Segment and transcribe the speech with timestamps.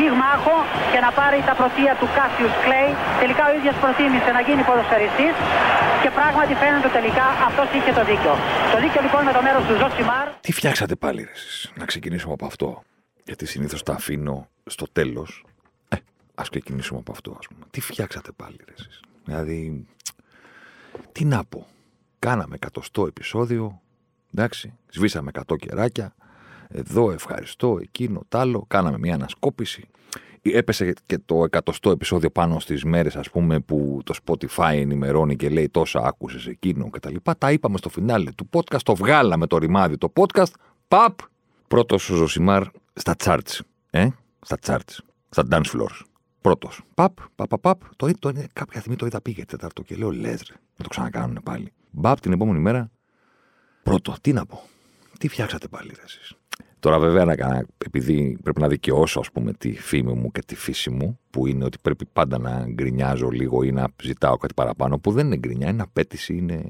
[0.00, 0.56] πυγμάχο
[0.92, 2.90] και να πάρει τα πρωτεία του Κάσιους Κλέη.
[3.22, 5.34] Τελικά ο ίδιος προτίμησε να γίνει ποδοσφαιριστής
[6.02, 8.32] και πράγματι φαίνεται τελικά αυτός είχε το δίκιο.
[8.72, 10.26] Το δίκιο λοιπόν με το μέρος του Ζωσιμάρ.
[10.46, 12.68] Τι φτιάξατε πάλι, ρε, εσείς; Να ξεκινήσουμε από αυτό;
[13.28, 14.36] Γιατί συνήθως τα αφήνω
[14.74, 15.30] στο τέλος.
[15.94, 15.96] Ε,
[16.42, 17.64] ας ξεκινήσουμε από αυτό, ας πούμε.
[17.74, 19.58] Τι φτιάξατε πάλι, ρε, εσείς; Δηλαδή,
[21.12, 21.60] τι να πω;
[22.26, 23.80] Κάναμε εκατοστό επεισόδιο.
[24.34, 26.14] Εντάξει, σβήσαμε 100 κεράκια.
[26.72, 28.64] Εδώ ευχαριστώ, εκείνο, τ' άλλο.
[28.68, 29.88] Κάναμε μια ανασκόπηση.
[30.42, 35.48] Έπεσε και το εκατοστό επεισόδιο πάνω στις μέρες, ας πούμε, που το Spotify ενημερώνει και
[35.48, 37.14] λέει τόσα άκουσες εκείνο κτλ.
[37.22, 38.82] Τα, τα είπαμε στο φινάλε του podcast.
[38.82, 40.52] Το βγάλαμε το ρημάδι το podcast.
[40.88, 41.18] Παπ!
[41.68, 43.58] Πρώτος ο Ζωσιμάρ στα charts.
[43.90, 44.08] Ε;
[44.40, 44.98] Στα charts.
[45.28, 46.00] Στα dance floors.
[46.40, 46.80] Πρώτος.
[46.94, 47.80] Παπ, παπ, παπ, παπ.
[47.96, 50.54] Το, το, κάποια στιγμή το είδα πήγε τέταρτο και λέω λες, ρε.
[50.76, 51.72] Να το ξανακάνουν πάλι.
[51.90, 52.90] Μπαπ την επόμενη μέρα.
[53.82, 54.14] Πρώτο.
[54.20, 54.62] Τι να πω.
[55.18, 56.34] Τι φτιάξατε πάλι, ρε, εσείς;
[56.80, 60.54] Τώρα, βέβαια, να, κάνω- επειδή πρέπει να δικαιώσω ας πούμε, τη φήμη μου και τη
[60.56, 64.98] φύση μου, που είναι ότι πρέπει πάντα να γκρινιάζω λίγο ή να ζητάω κάτι παραπάνω,
[64.98, 66.62] που δεν είναι γκρινιά, είναι απέτηση, είναι.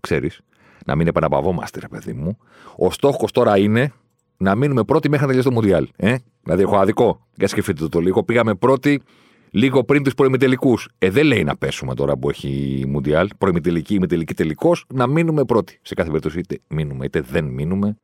[0.00, 0.40] ξέρεις,
[0.86, 2.36] να μην επαναπαυόμαστε, ρε παιδί μου.
[2.76, 3.92] Ο στόχος τώρα είναι
[4.36, 5.88] να μείνουμε πρώτοι μέχρι να τελειώσει το Μουντιάλ.
[5.96, 7.26] Ε; Δηλαδή, έχω αδικό.
[7.34, 8.22] Για σκεφτείτε το, το λίγο.
[8.24, 9.02] Πήγαμε πρώτοι
[9.50, 10.88] λίγο πριν τους προημιτελικούς.
[10.98, 13.28] Ε, δεν λέει να πέσουμε τώρα που έχει Μουντιάλ.
[13.38, 14.72] Προημιτελική, ημιτελική, τελικό.
[14.94, 15.78] Να μείνουμε πρώτοι.
[15.82, 17.96] Σε κάθε περίπτωση, είτε μείνουμε είτε δεν μείνουμε.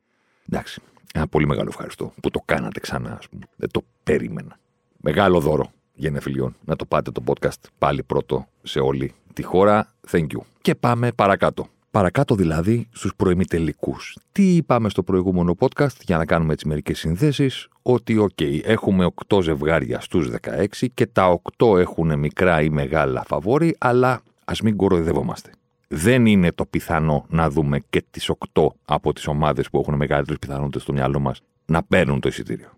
[0.51, 0.81] Εντάξει.
[1.13, 3.43] Ένα πολύ μεγάλο ευχαριστώ που το κάνατε ξανά, ας πούμε.
[3.55, 4.59] Δεν το περίμενα.
[4.97, 6.55] Μεγάλο δώρο γενεθλίων.
[6.65, 9.87] Να το πάτε το podcast πάλι πρώτο σε όλη τη χώρα.
[10.11, 10.39] Thank you.
[10.61, 11.67] Και πάμε παρακάτω.
[11.91, 14.17] Παρακάτω δηλαδή στους προημιτελικούς.
[14.31, 19.41] Τι είπαμε στο προηγούμενο podcast για να κάνουμε έτσι μερικές συνδέσεις, ότι οκ, έχουμε 8
[19.41, 25.51] ζευγάρια στους 16 και τα 8 έχουν μικρά ή μεγάλα φαβορί, αλλά ας μην κοροϊδευόμαστε.
[25.91, 30.39] Δεν είναι το πιθανό να δούμε και τις 8 από τις ομάδες που έχουν μεγαλύτερες
[30.39, 32.69] πιθανότητες στο μυαλό μας να παίρνουν το εισιτήριο.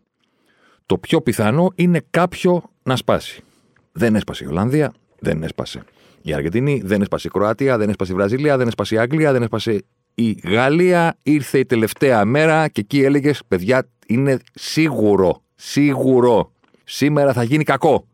[0.86, 3.44] Το πιο πιθανό είναι κάποιο να σπάσει.
[3.92, 5.84] Δεν έσπασε η Ολλανδία, δεν έσπασε
[6.22, 9.42] η Αργεντινή, δεν έσπασε η Κροατία, δεν έσπασε η Βραζιλία, δεν έσπασε η Αγγλία, δεν
[9.42, 9.84] έσπασε
[10.16, 11.18] η Γαλλία.
[11.24, 16.52] Ήρθε η τελευταία μέρα και εκεί έλεγες: Παιδιά, είναι σίγουρο, σίγουρο.
[16.84, 18.08] Σήμερα θα γίνει κακό.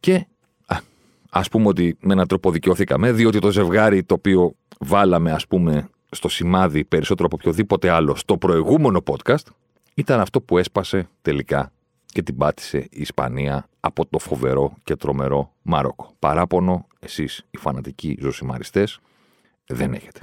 [0.00, 0.26] Και
[1.36, 5.46] ας ας πούμε ότι με έναν τρόπο δικαιώθηκαμε, διότι το ζευγάρι το οποίο βάλαμε, ας
[5.46, 9.46] πούμε, στο σημάδι περισσότερο από οποιοδήποτε άλλο στο προηγούμενο podcast,
[9.94, 11.72] ήταν αυτό που έσπασε τελικά
[12.06, 16.12] και την πάτησε η Ισπανία από το φοβερό και τρομερό Μαρόκο.
[16.18, 19.00] Παράπονο, εσείς οι φανατικοί ζωσιμαριστές,
[19.66, 20.20] δεν έχετε.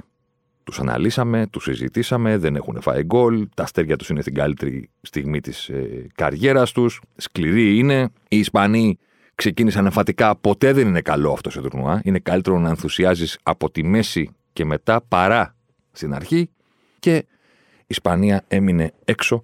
[0.64, 5.40] Τους αναλύσαμε, τους συζητήσαμε, δεν έχουν φάει γκολ, τα αστέρια τους είναι στην καλύτερη στιγμή
[5.40, 8.98] της ε, καριέρας τους, σκληροί είναι, οι Ισπανοί
[9.34, 13.84] ξεκίνησαν εμφατικά, ποτέ δεν είναι καλό αυτό σε τουρνουά, είναι καλύτερο να ενθουσιάζεις από τη
[13.84, 15.54] μέση και μετά παρά
[15.92, 16.50] στην αρχή
[16.98, 17.26] και η
[17.86, 19.42] Ισπανία έμεινε έξω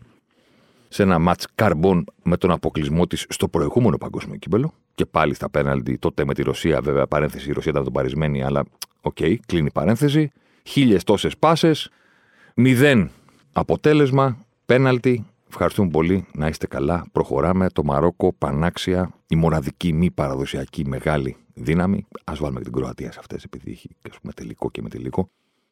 [0.88, 4.72] σε ένα ματς καρμπόν με τον αποκλεισμό της στο προηγούμενο παγκόσμιο κύπελο.
[4.94, 7.48] Και πάλι στα πέναλτι, τότε με τη Ρωσία, βέβαια, παρένθεση.
[7.48, 8.64] Η Ρωσία ήταν ντοπαρισμένη, αλλά
[9.00, 9.16] οκ,
[9.46, 10.32] κλείνει η παρένθεση.
[10.62, 11.90] Χίλιες τόσες πάσες.
[12.54, 13.10] Μηδέν
[13.52, 14.46] αποτέλεσμα.
[14.66, 15.26] Πέναλτι.
[15.48, 16.26] Ευχαριστούμε πολύ.
[16.32, 17.06] Να είστε καλά.
[17.12, 17.68] Προχωράμε.
[17.68, 22.06] Το Μαρόκο, πανάξια, η μοναδική μη παραδοσιακή μεγάλη δύναμη.
[22.24, 25.28] Ας βάλουμε και την Κροατία σε αυτές, επειδή έχει ας πούμε, τελικό και ημιτελικό.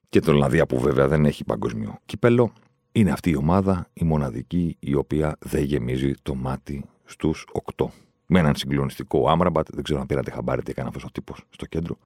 [0.09, 2.53] Και την Ολλανδία που βέβαια δεν έχει παγκοσμίο κύπελο.
[2.93, 7.87] Είναι αυτή η ομάδα, η μοναδική, η οποία δεν γεμίζει το μάτι στους 8.
[8.27, 11.67] Με έναν συγκλονιστικό Άμραμπατ, δεν ξέρω αν πήρατε χαμπάρι τι έκανε αυτός ο τύπος στο
[11.67, 11.99] κέντρο,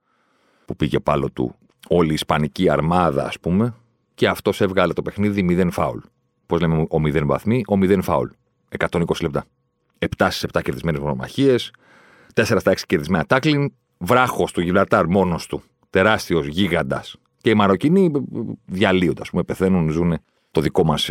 [0.65, 1.55] που πήγε πάλο του
[1.89, 3.75] όλη η Ισπανική αρμάδα, ας πούμε,
[4.15, 5.99] και αυτός έβγαλε το παιχνίδι 0 φάουλ.
[6.51, 8.29] Πώς λέμε, ο 0 βαθμοί, ο 0 φάουλ.
[8.79, 9.45] 120 λεπτά.
[9.99, 11.71] 7 στι 7 κερδισμένες μονομαχίες,
[12.35, 15.63] 4 στα 6 κερδισμένα τάκλιν, βράχος του Γιβραλτάρ μόνος του.
[15.91, 17.17] Τεράστιος γίγαντας.
[17.41, 18.11] Και οι Μαροκινοί
[18.65, 20.19] διαλύονται, ας πούμε, πεθαίνουν, ζουν
[20.51, 21.09] το δικό μας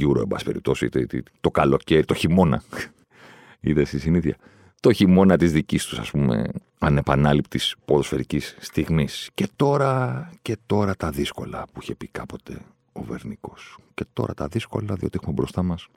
[0.00, 2.62] Euro, εν πάση περιπτώσει, το, το, το καλοκαίρι, το χειμώνα.
[3.60, 4.36] Είδες στη συνήθεια.
[4.80, 6.46] Το χειμώνα της δικής τους, ας πούμε,
[6.78, 9.30] ανεπανάληπτης ποδοσφαιρικής στιγμής.
[9.34, 12.58] Και τώρα, και τώρα τα δύσκολα που είχε πει κάποτε
[12.98, 13.78] ο Βερνικός.
[13.94, 15.88] Και τώρα τα δύσκολα, διότι έχουμε μπροστά μας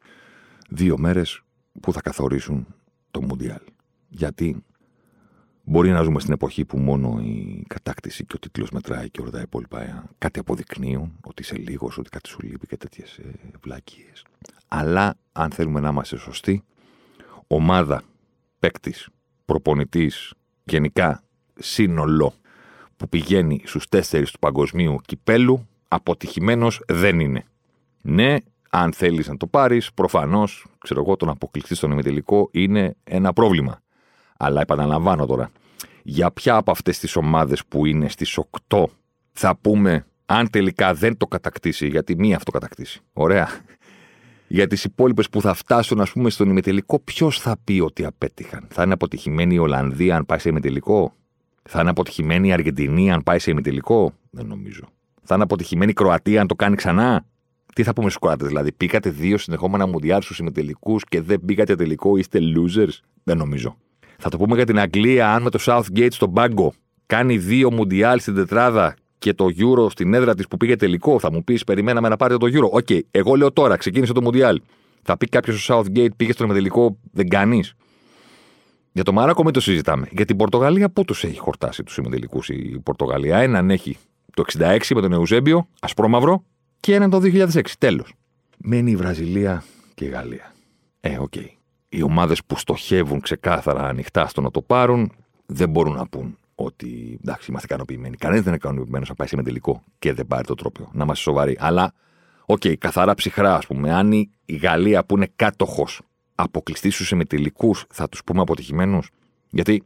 [0.69, 1.41] δύο μέρες
[1.81, 2.67] που θα καθορίσουν
[3.11, 3.61] το Μουντιάλ.
[4.09, 4.63] Γιατί
[5.63, 9.29] μπορεί να ζούμε στην εποχή που μόνο η κατάκτηση και ο τίτλος μετράει και όλα
[9.29, 13.19] τα υπόλοιπα κάτι αποδεικνύουν, ότι είσαι λίγος, ότι κάτι σου λείπει και τέτοιες
[13.63, 14.11] βλακίε.
[14.67, 16.63] Αλλά αν θέλουμε να είμαστε σωστοί,
[17.47, 18.03] ομάδα,
[18.59, 19.09] παίκτης,
[19.45, 20.33] προπονητής,
[20.63, 21.23] γενικά
[21.59, 22.33] σύνολο
[22.97, 27.43] που πηγαίνει στους τέσσερις του παγκοσμίου κυπέλου, αποτυχημένος δεν είναι.
[28.01, 28.35] Ναι,
[28.69, 33.81] αν θέλεις να το πάρεις, προφανώς, ξέρω εγώ, τον αποκλειστή στον ημιτελικό είναι ένα πρόβλημα.
[34.37, 35.51] Αλλά επαναλαμβάνω τώρα,
[36.03, 38.85] για ποια από αυτές τις ομάδες που είναι στις 8
[39.31, 43.01] θα πούμε αν τελικά δεν το κατακτήσει, γιατί μία αυτό κατακτήσει.
[43.13, 43.49] Ωραία.
[44.47, 48.67] Για τις υπόλοιπες που θα φτάσουν, ας πούμε, στον ημιτελικό, ποιος θα πει ότι απέτυχαν;
[48.69, 51.13] Θα είναι αποτυχημένη η Ολλανδία αν πάει σε ημιτελικό;
[51.63, 54.83] Θα είναι αποτυχημένη η Αργεντινή αν πάει σε ημιτελικό; Δεν νομίζω.
[55.23, 57.25] Θα είναι αποτυχημένη η Κροατία αν το κάνει ξανά.
[57.75, 58.71] Τι θα πούμε στους Κροάτες, δηλαδή.
[58.71, 63.77] Πήγατε δύο συνεχόμενα μουντιάλ στους ημιτελικούς και δεν πήγατε τελικό, είστε losers; Δεν νομίζω.
[64.17, 66.73] Θα το πούμε για την Αγγλία, αν με το Southgate στον πάγκο
[67.05, 71.31] κάνει δύο μουντιάλ στην τετράδα και το Euro στην έδρα της που πήγε τελικό, θα
[71.31, 72.69] μου πεις: Περιμέναμε να πάρετε το Euro.
[72.71, 74.61] OK, okay, εγώ λέω τώρα, ξεκίνησε το Μουντιάλ.
[75.01, 77.73] Θα πει κάποιος στο Southgate, πήγε στον τελικό, δεν κάνεις.
[78.91, 80.07] Για το Μαρόκο μην το συζητάμε.
[80.11, 83.97] Για την Πορτογαλία, πού τους έχει χορτάσει τους ημιτελικούς η Πορτογαλία; Έναν έχει
[84.33, 86.43] το 66 με τον Εουζέμπιο, ασπρόμαυρο,
[86.79, 87.61] και έναν το 2006.
[87.77, 88.13] Τέλος.
[88.57, 89.63] Μένει η Βραζιλία
[89.93, 90.53] και η Γαλλία.
[90.99, 91.33] Ε, OK.
[91.35, 91.47] Okay.
[91.89, 95.11] Οι ομάδες που στοχεύουν ξεκάθαρα ανοιχτά στο να το πάρουν
[95.45, 98.17] δεν μπορούν να πούν ότι εντάξει, είμαστε ικανοποιημένοι.
[98.17, 100.89] Κανένας δεν είναι ικανοποιημένος να πάει σε τελικό και δεν πάρει το τρόπαιο.
[100.93, 101.57] Να είμαστε σοβαροί.
[101.59, 101.93] Αλλά,
[102.45, 104.11] OK, okay, καθαρά ψυχρά, ας πούμε, αν
[104.45, 106.01] η Γαλλία που είναι κάτοχος
[106.35, 109.09] αποκλειστεί στους ημιτελικούς, θα τους πούμε αποτυχημένους;
[109.49, 109.83] Γιατί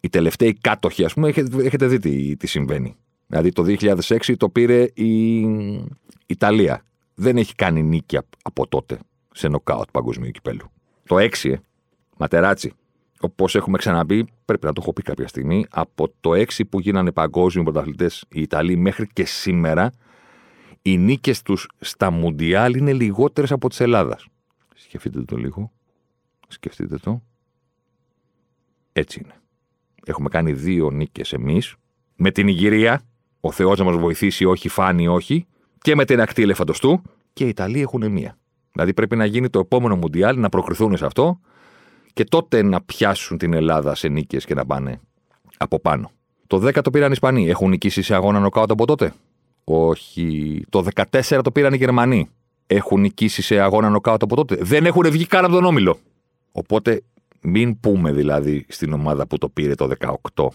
[0.00, 2.96] οι τελευταίοι κάτοχοι, ας πούμε, έχετε, έχετε δει τι, τι συμβαίνει.
[3.26, 5.40] Δηλαδή το 2006 το πήρε η
[6.26, 6.82] Ιταλία.
[7.14, 8.98] Δεν έχει κάνει νίκη από τότε
[9.32, 10.70] σε νοκάουτ παγκοσμίου κυπέλου.
[11.04, 11.56] Το 6, ε,
[12.16, 12.72] Ματεράτσι,
[13.20, 17.12] Όπως έχουμε ξαναπεί, πρέπει να το έχω πει κάποια στιγμή, από το 6 που γίνανε
[17.12, 19.92] παγκόσμιοι πρωταθλητές οι Ιταλοί μέχρι και σήμερα,
[20.82, 24.26] οι νίκες τους στα Μουντιάλ είναι λιγότερες από τη Ελλάδας.
[24.74, 25.72] Σκεφτείτε το λίγο.
[26.48, 27.22] Σκεφτείτε το.
[28.92, 29.34] Έτσι είναι.
[30.04, 31.74] Έχουμε κάνει δύο νίκες εμείς.
[32.16, 33.02] Με την Ιγυρία,
[33.46, 35.46] ο Θεός να μας βοηθήσει, όχι φάνη, όχι.
[35.80, 37.02] Και με την ακτή ελεφαντοστού.
[37.32, 38.38] Και οι Ιταλοί έχουν μία.
[38.72, 41.40] Δηλαδή πρέπει να γίνει το επόμενο Μουντιάλ, να προκριθούν σε αυτό
[42.12, 45.00] και τότε να πιάσουν την Ελλάδα σε νίκες και να πάνε
[45.56, 46.10] από πάνω.
[46.46, 47.48] Το 10 το πήραν οι Ισπανοί.
[47.48, 49.12] Έχουν νικήσει σε αγώνα νοκάουτ από τότε;
[49.64, 50.64] Όχι.
[50.68, 52.28] Το 14 το πήραν οι Γερμανοί.
[52.66, 55.98] Έχουν νικήσει σε αγώνα νοκάουτ από τότε; Δεν έχουν βγει καν από τον όμιλο.
[56.52, 57.02] Οπότε
[57.40, 59.90] μην πούμε δηλαδή στην ομάδα που το πήρε το
[60.34, 60.46] 18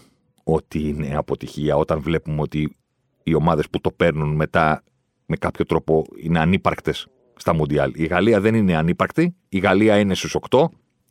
[0.44, 2.76] ότι είναι αποτυχία όταν βλέπουμε ότι
[3.22, 4.82] οι ομάδες που το παίρνουν μετά
[5.26, 7.92] με κάποιο τρόπο είναι ανύπαρκτες στα Μουντιάλ.
[7.94, 9.34] Η Γαλλία δεν είναι ανύπαρκτη.
[9.48, 10.64] Η Γαλλία είναι στους 8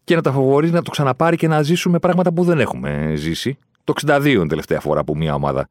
[0.03, 3.57] και να τα φοβορείς να το ξαναπάρει και να ζήσουμε πράγματα που δεν έχουμε ζήσει.
[3.83, 5.69] Το 62 είναι τελευταία φορά που μια ομάδα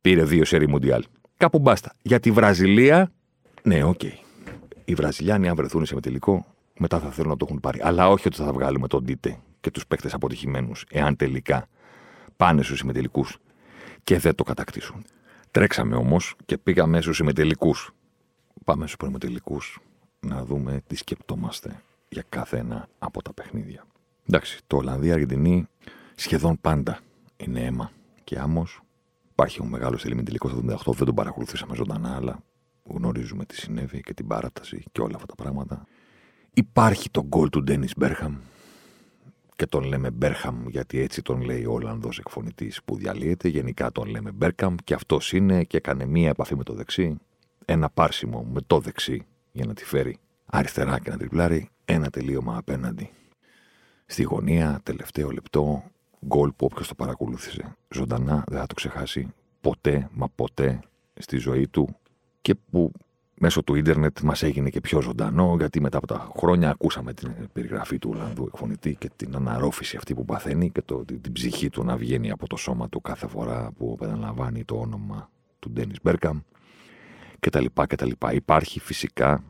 [0.00, 1.04] πήρε δύο σερί Μουντιάλ.
[1.36, 1.92] Κάπου μπάστα.
[2.02, 3.12] Για τη Βραζιλία,
[3.62, 4.00] ναι, OK.
[4.02, 4.12] Okay.
[4.84, 6.46] Οι Βραζιλιάνοι, αν βρεθούν σε ημιτελικό,
[6.78, 7.80] μετά θα θέλουν να το έχουν πάρει.
[7.82, 11.66] Αλλά όχι ότι θα βγάλουμε τον Τίτε και τους παίκτες αποτυχημένους, εάν τελικά
[12.36, 13.38] πάνε στους ημιτελικούς
[14.04, 15.04] και δεν το κατακτήσουν.
[15.56, 17.74] Τρέξαμε όμως και πήγαμε στους ημιτελικούς.
[18.64, 19.58] Πάμε στους προημιτελικούς
[20.20, 23.84] να δούμε τι σκεπτόμαστε για κάθε ένα από τα παιχνίδια.
[24.28, 25.66] Εντάξει, το Ολλανδία-Αργεντινή
[26.14, 26.98] σχεδόν πάντα
[27.36, 27.90] είναι αίμα
[28.24, 28.80] και άμμος.
[29.30, 30.62] Υπάρχει ο μεγάλος τελικός στο
[30.92, 32.38] 78, δεν τον παρακολουθήσαμε ζωντανά, αλλά
[32.84, 35.86] γνωρίζουμε τι συνέβη και την παράταση και όλα αυτά τα πράγματα.
[36.54, 38.36] Υπάρχει το γκολ του Ντένι Μπέρχαμ
[39.56, 43.48] και τον λέμε Μπέρχαμ γιατί έτσι τον λέει ο Ολλανδός εκφωνητής που διαλύεται.
[43.48, 47.16] Γενικά τον λέμε Μπέρχαμ και αυτός είναι και έκανε μία επαφή με το δεξί.
[47.64, 52.56] Ένα πάρσιμο με το δεξί για να τη φέρει αριστερά και να τριπλάρει ένα τελείωμα
[52.56, 53.10] απέναντι.
[54.06, 55.84] Στη γωνία, τελευταίο λεπτό,
[56.26, 59.28] γκολ που όποιος το παρακολούθησε ζωντανά δεν θα το ξεχάσει
[59.60, 60.80] ποτέ, μα ποτέ
[61.14, 61.96] στη ζωή του
[62.40, 62.92] και που
[63.38, 67.48] μέσω του ίντερνετ μας έγινε και πιο ζωντανό γιατί μετά από τα χρόνια ακούσαμε την
[67.52, 71.84] περιγραφή του Ολλανδού εκφωνητή και την αναρρόφηση αυτή που παθαίνει και το, την ψυχή του
[71.84, 76.40] να βγαίνει από το σώμα του κάθε φορά που επαναλαμβάνει το όνομα του Ντένις Μπέρκαμ
[77.40, 78.32] και τα λοιπά και τα λοιπά.
[78.32, 79.44] Υπάρχει φυσικά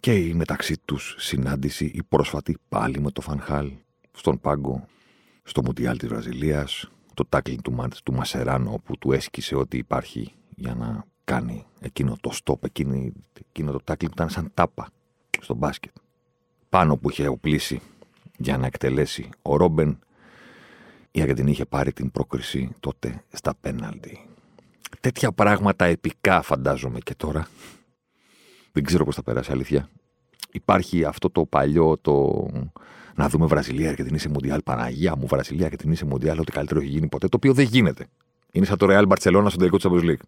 [0.00, 3.72] και η μεταξύ τους συνάντηση, η πρόσφατη πάλι με το Φανχάλ
[4.12, 4.86] στον πάγκο,
[5.42, 10.74] στο Μουντιάλ της Βραζιλίας, το τάκλινγκ του, του Μασεράνο που του έσκησε ότι υπάρχει για
[10.74, 13.12] να κάνει εκείνο το στόπ, εκείνη,
[13.48, 14.88] εκείνο το τάκλινγκ που ήταν σαν τάπα
[15.40, 15.92] στο μπάσκετ.
[16.68, 17.80] Πάνω που είχε οπλίσει
[18.36, 19.98] για να εκτελέσει ο Ρόμπεν,
[21.10, 24.28] η Αργεντινή είχε πάρει την πρόκριση τότε στα πέναλτι.
[25.00, 27.48] Τέτοια πράγματα επικά φαντάζομαι και τώρα
[28.72, 29.88] δεν ξέρω πώς θα περάσει, αλήθεια.
[30.52, 32.46] Υπάρχει αυτό το παλιό, το
[33.14, 34.62] να δούμε Βραζιλία και την είσαι Μουντιάλ.
[34.62, 37.28] Παναγία μου, Βραζιλία και την είσαι Μουντιάλ, ό,τι καλύτερο έχει γίνει ποτέ.
[37.28, 38.06] Το οποίο δεν γίνεται.
[38.52, 40.24] Είναι σαν το Real Barcelona στο τελικό της Champions League.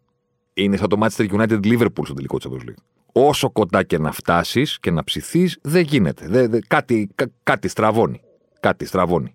[0.58, 2.82] Είναι σαν το Manchester United Liverpool στο τελικό της Champions League.
[3.12, 6.26] Όσο κοντά και να φτάσεις και να ψηθείς, δεν γίνεται.
[6.28, 7.08] Δε, δε, κάτι,
[7.42, 8.20] κάτι στραβώνει.
[8.60, 9.34] Κάτι στραβώνει.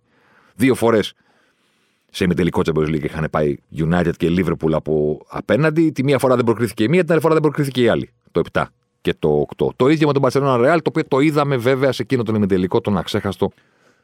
[0.56, 1.14] Δύο φορές
[2.12, 5.92] σε ημιτελικό Champions League είχαν πάει United και Liverpool από απέναντι.
[5.92, 8.10] Τη μία φορά δεν προκρίθηκε η μία, την άλλη φορά δεν προκρίθηκε η άλλη.
[8.32, 8.64] Το 7
[9.02, 9.68] και το 8.
[9.76, 12.82] Το ίδιο με τον Barcelona Real, το οποίο το είδαμε βέβαια σε εκείνο τον ημιτελικό,
[12.82, 13.52] τον αξέχαστο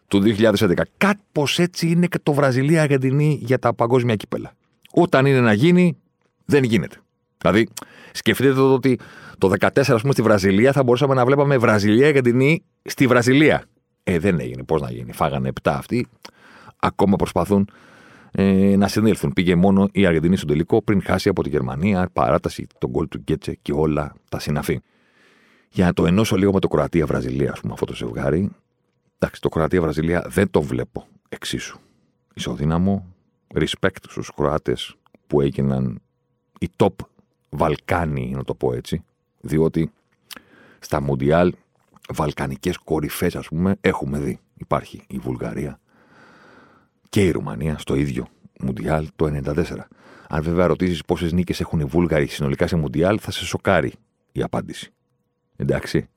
[0.08, 0.74] του 2011.
[0.98, 4.54] Κάπως έτσι είναι και το Βραζιλία-Αργεντινή για τα παγκόσμια κύπελα.
[4.92, 5.98] Όταν είναι να γίνει,
[6.46, 6.96] δεν γίνεται.
[7.38, 7.67] Δηλαδή,
[8.12, 9.00] σκεφτείτε το ότι
[9.38, 13.63] το 2014, ας πούμε, στη Βραζιλία θα μπορούσαμε να βλέπαμε Βραζιλία-Αργεντινή στη Βραζιλία.
[14.03, 14.63] Ε, δεν έγινε.
[14.63, 15.13] Πώς να γίνει.
[15.13, 16.08] Φάγανε 7 αυτοί.
[16.79, 17.70] Ακόμα προσπαθούν
[18.32, 19.34] ε, να συνέλθουν.
[19.34, 23.17] Πήγε μόνο η Αργεντινή στο τελικό πριν χάσει από τη Γερμανία, παράταση, τον γκολ του
[23.17, 24.79] Γκέτσε και όλα τα συναφή.
[25.70, 28.50] Για να το ενώσω λίγο με το Κροατία-Βραζιλία, ας πούμε, αυτό το ζευγάρι.
[29.20, 31.79] Εντάξει, το Κροατία-Βραζιλία δεν το βλέπω εξίσου.
[32.34, 33.06] Ισοδύναμο,
[33.53, 34.96] respect στους Κροάτες
[35.27, 36.01] που έγιναν
[36.60, 36.94] οι top
[37.58, 39.04] Βαλκάνοι, να το πω έτσι.
[39.42, 39.92] Διότι
[40.80, 41.54] στα Μουντιάλ
[42.14, 44.40] βαλκανικές κορυφές, ας πούμε, έχουμε δει.
[44.58, 45.80] Υπάρχει η Βουλγαρία,
[47.10, 48.28] και η Ρουμανία στο ίδιο
[48.60, 49.64] Μουντιάλ το 1994.
[50.30, 53.94] Αν βέβαια ρωτήσεις πόσες νίκες έχουν οι Βούλγαροι συνολικά σε Μουντιάλ, θα σε σοκάρει
[54.32, 54.92] η απάντηση.
[55.56, 56.10] Εντάξει.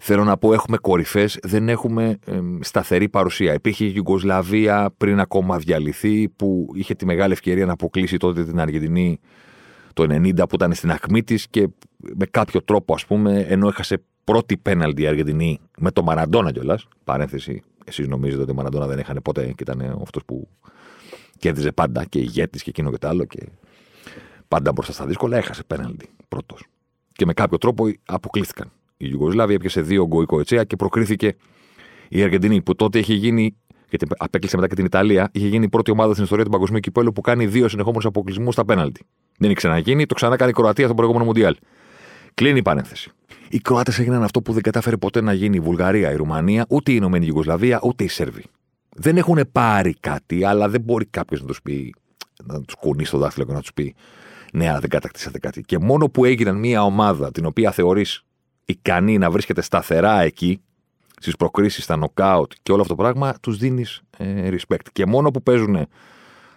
[0.00, 3.54] Θέλω να πω, έχουμε κορυφές, δεν έχουμε ε, σταθερή παρουσία.
[3.54, 8.60] Υπήρχε η Ιουγκοσλαβία πριν ακόμα διαλυθεί, που είχε τη μεγάλη ευκαιρία να αποκλείσει τότε την
[8.60, 9.20] Αργεντινή
[9.94, 11.68] το 90 που ήταν στην ακμή της και
[12.14, 16.88] με κάποιο τρόπο, ας πούμε, ενώ έχασε πρώτη πέναλτι η Αργεντινή με το Μαραντόνα κιόλας.
[17.04, 20.48] Παρένθεση, Εσείς νομίζετε ότι ο Μαραντόνα δεν έχανε ποτέ και ήταν αυτός που
[21.38, 23.48] κέρδιζε πάντα και ηγέτης και εκείνο και το άλλο και
[24.48, 25.36] πάντα μπροστά στα δύσκολα.
[25.36, 26.66] Έχασε πέναλτι πρώτος.
[27.12, 28.70] Και με κάποιο τρόπο αποκλείστηκαν.
[28.96, 31.36] Η Ιουγκοσλάβια έπιασε δύο γκοϊκό ετσέα και προκρίθηκε
[32.08, 33.56] η Αργεντινή που τότε είχε γίνει.
[33.88, 36.80] Γιατί απέκλεισε μετά και την Ιταλία, είχε γίνει η πρώτη ομάδα στην ιστορία του παγκοσμίου
[36.80, 39.06] κυπέλου που κάνει δύο συνεχόμενους αποκλεισμούς στα πέναλτι.
[39.38, 41.56] Δεν είχε ξαναγίνει, το ξανά κάνει η Κροατία στον προηγούμενο Μουντιάλ.
[42.34, 43.10] Κλείνει η παρένθεση.
[43.48, 46.90] Οι Κροάτες έγιναν αυτό που δεν κατάφερε ποτέ να γίνει η Βουλγαρία, η Ρουμανία, ούτε
[46.90, 48.44] η Ηνωμένη Γιουγκοσλαβία, ούτε οι Σέρβοι.
[48.96, 51.94] Δεν έχουν πάρει κάτι, αλλά δεν μπορεί κάποιος να τους πει,
[52.44, 53.94] να τους κουνήσει το δάχτυλο και να τους πει
[54.52, 55.60] Ναι, αλλά δεν κατακτήσατε κάτι.
[55.60, 58.24] Και μόνο που έγιναν μια ομάδα την οποία θεωρείς
[58.64, 60.60] ικανή να βρίσκεται σταθερά εκεί,
[61.16, 64.86] στις προκρίσεις, στα νοκάουτ και όλο αυτό το πράγμα, τους δίνεις ε, respect.
[64.92, 65.86] Και μόνο που παίζουν.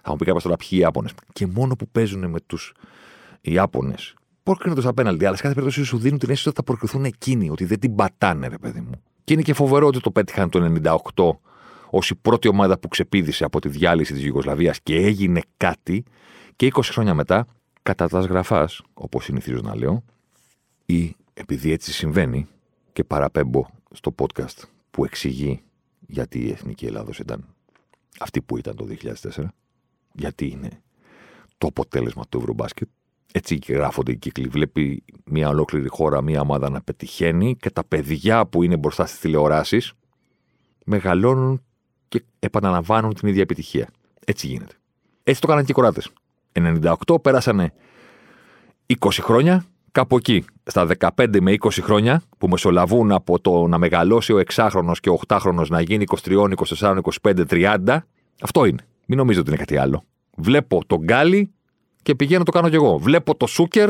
[0.02, 1.12] Θα μου πει κάποιος τώρα ποιοι Ιάπωνες.
[1.34, 2.74] Και μόνο που παίζουν με τους
[3.42, 4.16] Ιάπωνες
[4.48, 5.26] προκρίνοντα απέναντι.
[5.26, 7.96] Αλλά σε κάθε περίπτωση σου δίνουν την αίσθηση ότι θα προκριθούν εκείνοι, ότι δεν την
[7.96, 9.02] πατάνε, ρε παιδί μου.
[9.24, 10.72] Και είναι και φοβερό ότι το πέτυχαν το
[11.16, 11.30] 98
[11.90, 16.04] ως η πρώτη ομάδα που ξεπίδησε από τη διάλυση της Ιουγκοσλαβίας και έγινε κάτι.
[16.56, 17.48] Και 20 χρόνια μετά,
[17.84, 20.04] κατά τα σγραφάς, όπως συνηθίζω να λέω,
[20.86, 22.48] ή επειδή έτσι συμβαίνει,
[22.94, 25.62] και παραπέμπω στο podcast που εξηγεί
[26.00, 27.46] γιατί η Εθνική Ελλάδος ήταν
[28.20, 28.88] αυτή που ήταν το
[29.34, 29.44] 2004,
[30.18, 30.82] γιατί είναι
[31.58, 32.88] το αποτέλεσμα του Ευρωμπάσκετ,
[33.32, 34.48] έτσι γράφονται οι κύκλοι.
[34.48, 39.20] Βλέπει μια ολόκληρη χώρα, μια ομάδα να πετυχαίνει και τα παιδιά που είναι μπροστά στις
[39.20, 39.94] τηλεοράσεις
[40.86, 41.62] μεγαλώνουν
[42.08, 43.90] και επαναλαμβάνουν την ίδια επιτυχία.
[44.26, 44.74] Έτσι γίνεται.
[45.24, 46.10] Έτσι το έκαναν και οι κοράτες.
[46.54, 47.74] 98 πέρασανε
[49.00, 54.34] 20 χρόνια, κάπου εκεί, στα 15 με 20 χρόνια, που μεσολαβούν από το να μεγαλώσει
[54.34, 57.46] ο 6χρονο και ο 8χρονο να γίνει 23, 24, 25,
[57.86, 57.98] 30.
[58.42, 58.88] Αυτό είναι.
[59.10, 60.04] Μην νομίζετε ότι είναι κάτι άλλο.
[60.36, 61.52] Βλέπω τον Γκάλι
[62.02, 62.98] και πηγαίνω το κάνω κι εγώ.
[62.98, 63.90] Βλέπω το Σούκερ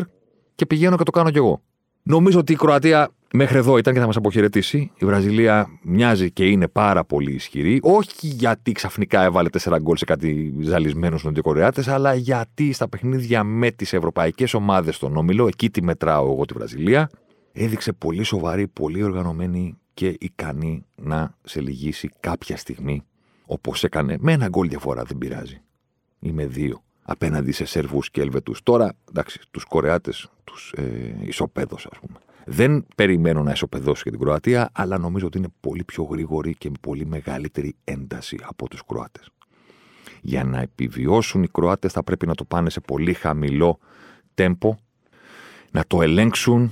[0.56, 1.62] και πηγαίνω και το κάνω κι εγώ.
[2.04, 4.92] Νομίζω ότι η Κροατία μέχρι εδώ ήταν και θα μας αποχαιρετήσει.
[4.98, 7.80] Η Βραζιλία μοιάζει και είναι πάρα πολύ ισχυρή.
[7.82, 13.72] Όχι γιατί ξαφνικά έβαλε 4 γκολ σε κάτι ζαλισμένου Νοτιοκορεάτε, αλλά γιατί στα παιχνίδια με
[13.72, 17.10] τις ευρωπαϊκές ομάδες στον Όμιλο, εκεί τη μετράω εγώ τη Βραζιλία,
[17.52, 23.04] έδειξε πολύ σοβαρή, πολύ οργανωμένη και ικανή να σε λυγίσει κάποια στιγμή
[23.48, 25.62] όπως έκανε με ένα γκολ διαφορά, δεν πειράζει.
[26.20, 28.64] Ή με δύο απέναντι σε Σερβούς και Ελβετούς.
[28.64, 32.20] Τώρα, εντάξει, τους Κορεάτες τους ε, ισοπαίδωσε, ας πούμε.
[32.46, 36.70] Δεν περιμένω να ισοπεδώσει και την Κροατία, αλλά νομίζω ότι είναι πολύ πιο γρήγορη και
[36.70, 39.30] με πολύ μεγαλύτερη ένταση από τους Κροάτες.
[40.22, 43.80] Για να επιβιώσουν οι Κροάτες θα πρέπει να το πάνε σε πολύ χαμηλό
[44.34, 44.76] τέμπο,
[45.72, 46.72] να το ελέγξουν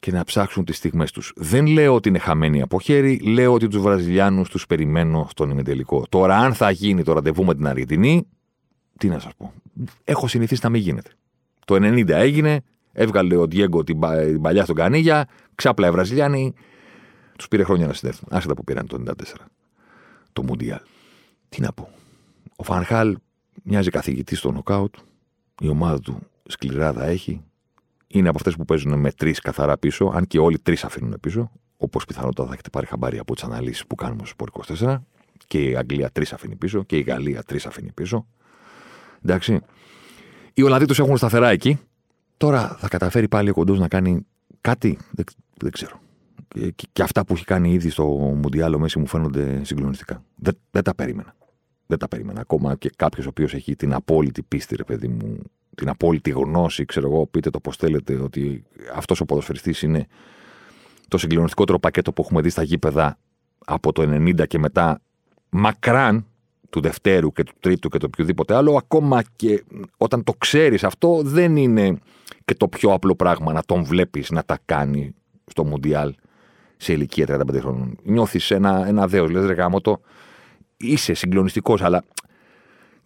[0.00, 1.32] και να ψάξουν τις στιγμές τους.
[1.36, 6.04] Δεν λέω ότι είναι χαμένοι από χέρι, λέω ότι τους Βραζιλιάνους τους περιμένω στον ημιτελικό.
[6.08, 8.26] Τώρα, αν θα γίνει το ραντεβού με την Αργεντινή,
[8.98, 9.52] τι να σας πω.
[10.04, 11.10] Έχω συνηθίσει να μην γίνεται.
[11.66, 12.60] Το 90 έγινε,
[12.92, 16.54] έβγαλε ο Διέγκο την, την παλιά στον Κανίγια, ξάπλα οι Βραζιλιάνοι,
[17.36, 18.28] τους πήρε χρόνια να συνδέσουν.
[18.30, 19.12] Άσχετα που πήραν το 94.
[20.32, 20.80] Το Μουντιάλ.
[21.48, 21.90] Τι να πω.
[22.56, 23.16] Ο Φανχάλ
[23.62, 24.94] μοιάζει καθηγητής στο νοκάουτ.
[25.60, 27.42] Η ομάδα του σκληρά θα έχει.
[28.12, 31.50] Είναι από αυτές που παίζουν με τρεις καθαρά πίσω, αν και όλοι τρεις αφήνουν πίσω.
[31.76, 34.96] Όπως πιθανότατα θα έχετε πάρει χαμπάρι από τις αναλύσεις που κάνουμε στο Sport 24.
[35.46, 38.26] Και η Αγγλία τρεις αφήνει πίσω και η Γαλλία τρεις αφήνει πίσω.
[39.24, 39.60] Εντάξει.
[40.54, 41.78] Οι Ολλανδοί τους έχουν σταθερά εκεί.
[42.36, 44.26] Τώρα θα καταφέρει πάλι ο κοντός να κάνει
[44.60, 44.98] κάτι.
[45.10, 45.24] Δεν,
[45.56, 46.00] δεν ξέρω.
[46.48, 48.06] Και, και, αυτά που έχει κάνει ήδη στο
[48.42, 50.24] Μουντιάλο Μέση μου φαίνονται συγκλονιστικά.
[50.34, 51.36] Δεν, δεν τα περίμενα.
[51.86, 55.38] δεν τα περίμενα ακόμα και κάποιος ο οποίος έχει την απόλυτη πίστη, ρε παιδί μου,
[55.80, 60.06] την απόλυτη γνώση, ξέρω εγώ, πείτε το πώς θέλετε, ότι αυτός ο ποδοσφαιριστής είναι
[61.08, 63.18] το συγκλονιστικότερο πακέτο που έχουμε δει στα γήπεδα
[63.64, 65.00] από το 90 και μετά,
[65.50, 66.26] μακράν
[66.70, 69.64] του Δευτέρου και του Τρίτου και το οποιοδήποτε άλλο, ακόμα και
[69.96, 71.98] όταν το ξέρεις αυτό, δεν είναι
[72.44, 75.14] και το πιο απλό πράγμα να τον βλέπεις να τα κάνει
[75.46, 76.14] στο Μουντιάλ
[76.76, 77.98] σε ηλικία 35 χρόνων.
[78.02, 80.00] Νιώθεις ένα, ένα δέος, λες ρε γάμο το,
[80.76, 82.04] είσαι συγκλονιστικός, αλλά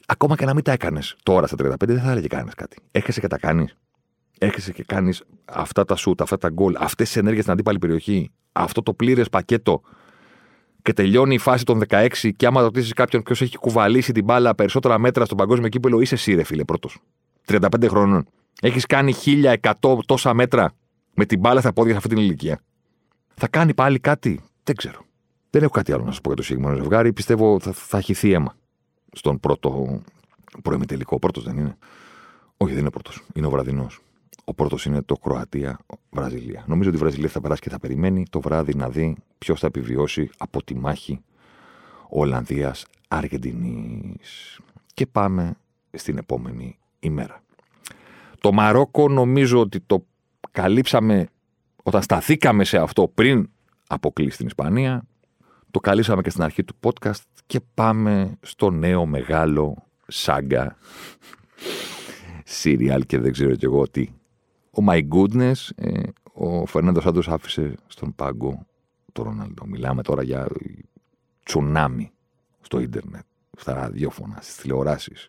[0.07, 2.77] ακόμα και να μην τα έκανες τώρα στα 35, δεν θα έλεγε κανένα κάτι.
[2.91, 3.77] Έρχεσαι και τα κάνεις.
[4.39, 8.31] Έρχεσαι και κάνεις αυτά τα σουτ, αυτά τα γκολ, αυτές τις ενέργειες στην αντίπαλη περιοχή,
[8.53, 9.83] αυτό το πλήρες πακέτο
[10.83, 14.55] και τελειώνει η φάση των 16 και άμα ρωτήσεις κάποιον ποιος έχει κουβαλήσει την μπάλα
[14.55, 16.99] περισσότερα μέτρα στον παγκόσμιο κύπελο, είσαι εσύ, ρε φίλε, πρώτος.
[17.47, 18.27] 35 χρόνων.
[18.61, 19.15] Έχεις κάνει
[19.63, 20.73] 1100 τόσα μέτρα
[21.15, 22.61] με την μπάλα στα πόδια σε αυτή την ηλικία.
[23.35, 25.05] Θα κάνει πάλι κάτι; Δεν ξέρω.
[25.51, 27.13] Δεν έχω κάτι άλλο να σας πω για το συγκεκριμένο ζευγάρι.
[27.13, 28.55] Πιστεύω θα, θα χυθεί αίμα
[29.15, 30.01] στον πρώτο
[30.63, 31.19] προεμιτελικό.
[31.19, 31.77] Πρώτος δεν είναι.
[32.57, 33.23] Όχι, δεν είναι πρώτος.
[33.35, 34.01] Είναι ο βραδινός.
[34.45, 36.65] Ο πρώτος είναι το Κροατία-Βραζιλία.
[36.67, 39.67] Νομίζω ότι η Βραζιλία θα περάσει και θα περιμένει το βράδυ να δει ποιος θα
[39.67, 41.21] επιβιώσει από τη μάχη
[42.09, 44.17] Ολλανδία-Αργεντινή.
[44.95, 45.57] Και πάμε
[45.93, 47.43] στην επόμενη ημέρα.
[48.41, 50.07] Το Μαρόκο νομίζω ότι το
[50.51, 51.29] καλύψαμε
[51.83, 53.51] όταν σταθήκαμε σε αυτό πριν
[53.87, 55.05] αποκλείσει την Ισπανία.
[55.75, 60.77] Το καλύψαμε και στην αρχή του podcast και πάμε στο νέο μεγάλο σάγκα
[62.45, 64.09] σύριαλ και δεν ξέρω κι εγώ τι.
[64.71, 66.03] Ο My Goodness, ε,
[66.33, 68.67] ο Φερνάντο Σάντος άφησε στον πάγκο
[69.13, 69.67] το Ρονάλντο.
[69.67, 70.47] Μιλάμε τώρα για
[71.43, 72.13] τσουνάμι
[72.61, 73.25] στο ίντερνετ,
[73.57, 75.29] στα ραδιόφωνα, στις τηλεοράσεις,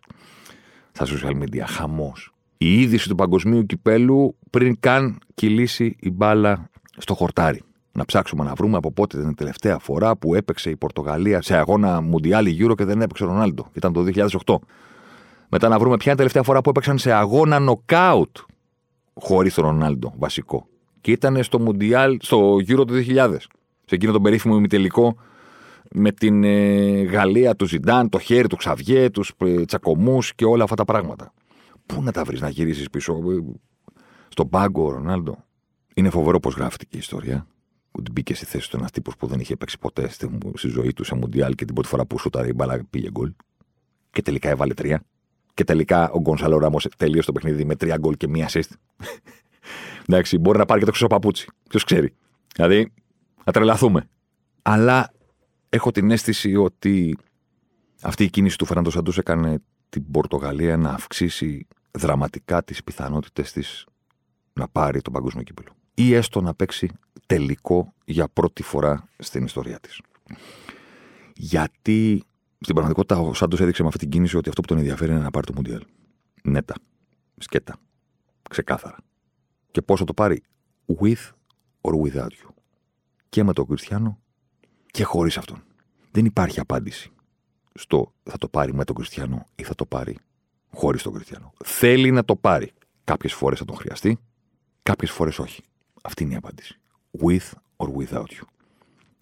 [0.92, 2.34] στα social media, χαμός.
[2.58, 7.62] Η είδηση του παγκοσμίου κυπέλου πριν καν κυλήσει η μπάλα στο χορτάρι
[7.96, 11.56] να ψάξουμε να βρούμε από πότε ήταν η τελευταία φορά που έπαιξε η Πορτογαλία σε
[11.56, 13.66] αγώνα Μουντιάλη Euro και δεν έπαιξε ο Ρονάλντο.
[13.72, 14.04] Ήταν το
[14.46, 14.56] 2008.
[15.48, 18.36] Μετά να βρούμε ποια είναι η τελευταία φορά που έπαιξαν σε αγώνα νοκάουτ
[19.14, 20.66] χωρίς τον Ρονάλντο βασικό.
[21.00, 23.36] Και ήταν στο Μουντιάλ, στο Euro του 2000.
[23.84, 25.16] Σε εκείνο τον περίφημο ημιτελικό
[25.90, 30.62] με την ε, Γαλλία του Ζιντάν, το χέρι του Ξαβιέ, τους ε, τσακωμούς και όλα
[30.62, 31.32] αυτά τα πράγματα.
[31.86, 33.58] Πού να τα βρεις να γυρίσεις πίσω, ε,
[34.28, 35.36] στον πάγκο ο Ρονάλντο;
[35.94, 37.46] Είναι φοβερό πώς γράφτηκε η ιστορία
[37.98, 40.92] ότι μπήκε στη θέση του ένας τύπος που δεν είχε παίξει ποτέ στη, στη ζωή
[40.92, 43.32] του σε Μουντιάλ και την πρώτη φορά που σούταρε η μπάλα πήγε γκολ.
[44.10, 45.02] Και τελικά έβαλε τρία.
[45.54, 48.70] Και τελικά ο Γκονσάλο Ράμος τελείωσε το παιχνίδι με τρία γκολ και μία assist.
[50.08, 51.48] Εντάξει, μπορεί να πάρει και το χρυσό παπούτσι.
[51.68, 52.14] Ποιος ξέρει.
[52.54, 52.92] Δηλαδή,
[53.44, 54.08] να τρελαθούμε.
[54.62, 55.12] Αλλά
[55.68, 57.16] έχω την αίσθηση ότι
[58.02, 63.86] αυτή η κίνηση του Φερνάντο Σαντούς έκανε την Πορτογαλία να αυξήσει δραματικά τις πιθανότητες της
[64.56, 65.68] να πάρει τον παγκόσμιο κύπελο.
[65.94, 66.90] Ή έστω να παίξει
[67.26, 70.00] τελικό για πρώτη φορά στην ιστορία της.
[71.34, 72.22] Γιατί
[72.60, 75.20] στην πραγματικότητα ο Σάντος έδειξε με αυτή την κίνηση ότι αυτό που τον ενδιαφέρει είναι
[75.20, 75.82] να πάρει το Μουντιάλ.
[76.42, 76.74] Νέτα.
[77.38, 77.76] Σκέτα.
[78.50, 78.96] Ξεκάθαρα.
[79.70, 80.42] Και πώ θα το πάρει;
[81.00, 81.30] With
[81.80, 82.48] or without you.
[83.28, 84.18] Και με τον Κριστιανό
[84.86, 85.62] και χωρίς αυτόν.
[86.10, 87.10] Δεν υπάρχει απάντηση
[87.74, 90.18] στο θα το πάρει με τον Κριστιανό ή θα το πάρει
[90.70, 91.52] χωρίς τον Κριστιανό.
[91.64, 92.72] Θέλει να το πάρει.
[93.04, 94.18] Κάποιες φορές θα τον χρειαστεί,
[94.86, 95.62] κάποιες φορές όχι.
[96.02, 96.78] Αυτή είναι η απάντηση
[97.22, 98.44] with or without you.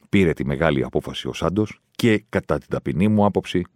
[0.08, 3.66] Πήρε τη μεγάλη απόφαση ο Σάντος και κατά την ταπεινή μου άποψη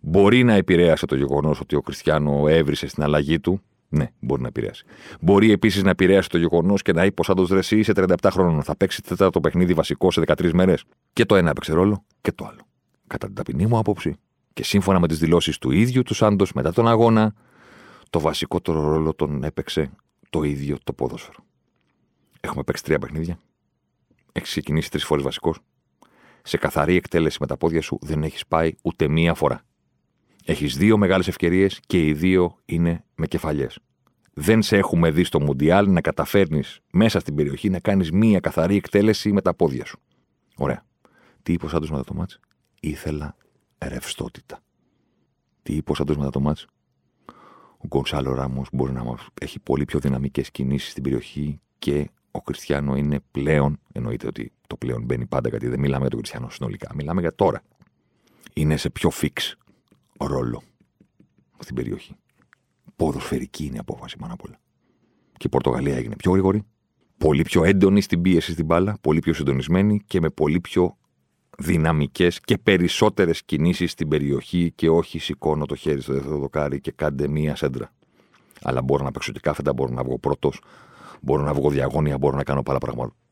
[0.00, 3.60] μπορεί να επηρέασε το γεγονός ότι ο Κριστιανό έβρισε στην αλλαγή του.
[3.88, 4.84] Ναι, μπορεί να επηρέασε.
[5.20, 8.62] Μπορεί επίσης να επηρέασε το γεγονός και να είπε ο Σάντος Δρεσί σε 37 χρόνων.
[8.62, 10.84] Θα παίξει τέταρτο παιχνίδι βασικό σε 13 μέρες.
[11.12, 12.60] Και το ένα έπαιξε ρόλο και το άλλο.
[13.06, 14.16] Κατά την ταπεινή μου άποψη
[14.52, 17.34] και σύμφωνα με τις δηλώσεις του ίδιου του Σάντος μετά τον αγώνα,
[18.10, 19.90] το βασικότερο ρόλο τον έπαιξε
[20.36, 21.44] το ίδιο το ποδόσφαιρο.
[22.40, 23.38] Έχουμε παίξει τρία παιχνίδια.
[24.32, 25.60] Έχεις ξεκινήσει τρεις φορές βασικός.
[26.42, 29.62] Σε καθαρή εκτέλεση με τα πόδια σου δεν έχεις πάει ούτε μία φορά.
[30.44, 33.78] Έχεις δύο μεγάλες ευκαιρίες και οι δύο είναι με κεφαλιές.
[34.32, 38.76] Δεν σε έχουμε δει στο Μουντιάλ να καταφέρνεις μέσα στην περιοχή να κάνεις μία καθαρή
[38.76, 40.00] εκτέλεση με τα πόδια σου.
[40.56, 40.86] Ωραία.
[41.42, 42.40] Τι είπε ο Σάντος μετά το μάτς;
[42.80, 43.36] Ήθελα
[43.78, 44.60] ρευστότητα.
[45.62, 46.66] Τι είπε ο Σάντος μετά το μάτς;
[47.78, 52.96] Ο Γκονσάλο Ράμος μπορεί να έχει πολύ πιο δυναμικές κινήσεις στην περιοχή και ο Κριστιανό
[52.96, 56.94] είναι πλέον, εννοείται ότι το πλέον μπαίνει πάντα γιατί δεν μιλάμε για τον Κριστιανό συνολικά,
[56.94, 57.62] μιλάμε για τώρα.
[58.52, 59.52] Είναι σε πιο fix
[60.18, 60.62] ρόλο
[61.58, 62.16] στην περιοχή.
[62.96, 64.60] Ποδοσφαιρική είναι η απόφαση πάνω απ' όλα.
[65.32, 66.62] Και η Πορτογαλία έγινε πιο γρήγορη,
[67.18, 70.96] πολύ πιο έντονη στην πίεση στην μπάλα, πολύ πιο συντονισμένη και με πολύ πιο
[71.58, 76.90] δυναμικές και περισσότερες κινήσεις στην περιοχή και όχι σηκώνω το χέρι στο δεύτερο δοκάρι και
[76.90, 77.92] κάντε μία σέντρα.
[78.62, 80.60] Αλλά μπορώ να παίξω και κάθετα, μπορώ να βγω πρώτος,
[81.20, 82.78] Μπορώ να βγω διαγώνια, μπορώ να κάνω πάρα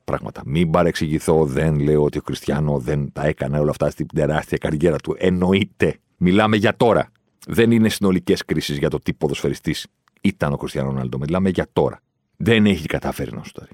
[0.05, 0.43] πράγματα.
[0.45, 4.97] Μην παρεξηγηθώ, δεν λέω ότι ο Κριστιανό δεν τα έκανε όλα αυτά στην τεράστια καριέρα
[4.97, 5.15] του.
[5.19, 5.99] Εννοείται.
[6.17, 7.11] Μιλάμε για τώρα.
[7.47, 9.87] Δεν είναι συνολικές κρίσεις για το τι ποδοσφαιριστής
[10.21, 11.19] ήταν ο Κριστιανό Ρονάλντο.
[11.19, 12.01] Μιλάμε για τώρα.
[12.37, 13.71] Δεν έχει καταφέρει να σου τάρει.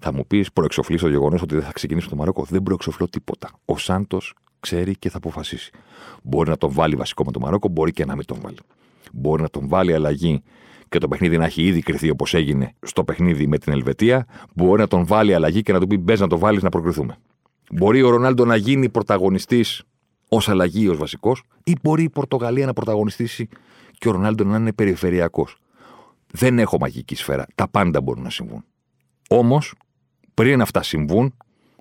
[0.00, 2.44] Θα μου πεις, προεξοφλεί το γεγονός ότι δεν θα ξεκινήσει το Μαρόκο.
[2.48, 3.50] Δεν προεξοφλώ τίποτα.
[3.64, 5.70] Ο Σάντος ξέρει και θα αποφασίσει.
[6.22, 8.56] Μπορεί να τον βάλει βασικό με το Μαρόκο, μπορεί και να μην τον βάλει.
[9.12, 10.42] Μπορεί να τον βάλει αλλαγή
[10.88, 14.26] και το παιχνίδι να έχει ήδη κρυθεί όπως έγινε στο παιχνίδι με την Ελβετία.
[14.54, 17.16] Μπορεί να τον βάλει αλλαγή και να του πει: Μπες να το βάλεις να προκριθούμε.
[17.72, 19.82] Μπορεί ο Ρονάλντο να γίνει πρωταγωνιστής
[20.28, 23.48] ως αλλαγή, ως βασικός, ή μπορεί η Πορτογαλία να πρωταγωνιστήσει
[23.98, 25.56] και ο Ρονάλντο να είναι περιφερειακός.
[26.32, 27.46] Δεν έχω μαγική σφαίρα.
[27.54, 28.64] Τα πάντα μπορούν να συμβούν.
[29.28, 29.74] Όμως,
[30.38, 31.34] πριν αυτά συμβούν,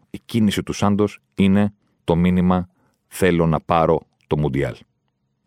[0.10, 2.70] η κίνηση του Σάντος είναι το μήνυμα
[3.08, 4.76] θέλω να πάρω το Μουντιάλ.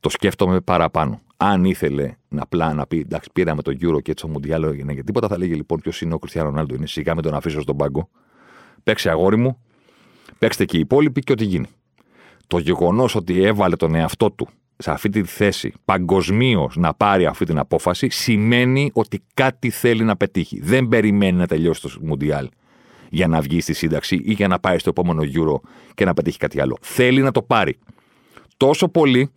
[0.00, 1.20] Το σκέφτομαι παραπάνω.
[1.36, 4.92] Αν ήθελε να απλά να πει εντάξει, πήραμε το Euro και έτσι το Μουντιάλ έγινε
[4.92, 6.74] για τίποτα, θα λέγει λοιπόν ποιος είναι ο Κριστιανό Ρονάλντο.
[6.74, 8.08] Είναι σιγά με τον αφήσω στον πάγκο.
[8.82, 9.58] Παίξε αγόρι μου,
[10.38, 11.66] παίξτε και οι υπόλοιποι και ό,τι γίνει.
[12.46, 17.44] Το γεγονός ότι έβαλε τον εαυτό του σε αυτή τη θέση παγκοσμίως να πάρει αυτή
[17.44, 20.60] την απόφαση σημαίνει ότι κάτι θέλει να πετύχει.
[20.60, 22.48] Δεν περιμένει να τελειώσει το Μουντιάλ
[23.10, 26.38] για να βγει στη σύνταξη ή για να πάει στο επόμενο Euro και να πετύχει
[26.38, 26.76] κάτι άλλο.
[26.80, 27.78] Θέλει να το πάρει.
[28.56, 29.32] Τόσο πολύ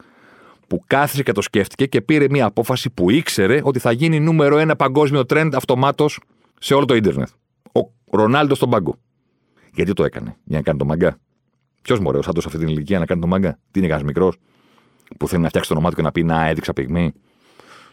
[0.68, 4.58] που κάθισε και το σκέφτηκε και πήρε μια απόφαση που ήξερε ότι θα γίνει νούμερο
[4.58, 6.20] ένα παγκόσμιο trend αυτομάτως
[6.60, 7.28] σε όλο το ίντερνετ.
[7.72, 8.96] Ο Ρονάλντο στον πάγκο.
[9.74, 11.18] Γιατί το έκανε, για να κάνει το μαγκά.
[11.82, 13.60] Ποιος μωρέ, σαν σε αυτή την ηλικία να κάνει το μάγκα.
[13.72, 14.38] Τι είναι κανένας μικρός
[15.18, 17.14] που θέλει να φτιάξει το όνομά του και να πει Να, έδειξα πυγμή.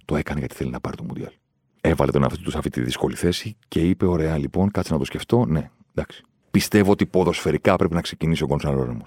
[0.04, 1.32] Το έκανε γιατί θέλει να πάρει το Μουντιάλ.
[1.80, 4.98] Έβαλε τον εαυτό του σε αυτή τη δύσκολη θέση και είπε: Ωραία, λοιπόν, κάτσε να
[4.98, 5.44] το σκεφτώ.
[5.44, 6.22] Ναι, εντάξει.
[6.50, 9.02] Πιστεύω ότι ποδοσφαιρικά πρέπει να ξεκινήσει ο Γκονσάλο Ρέμο.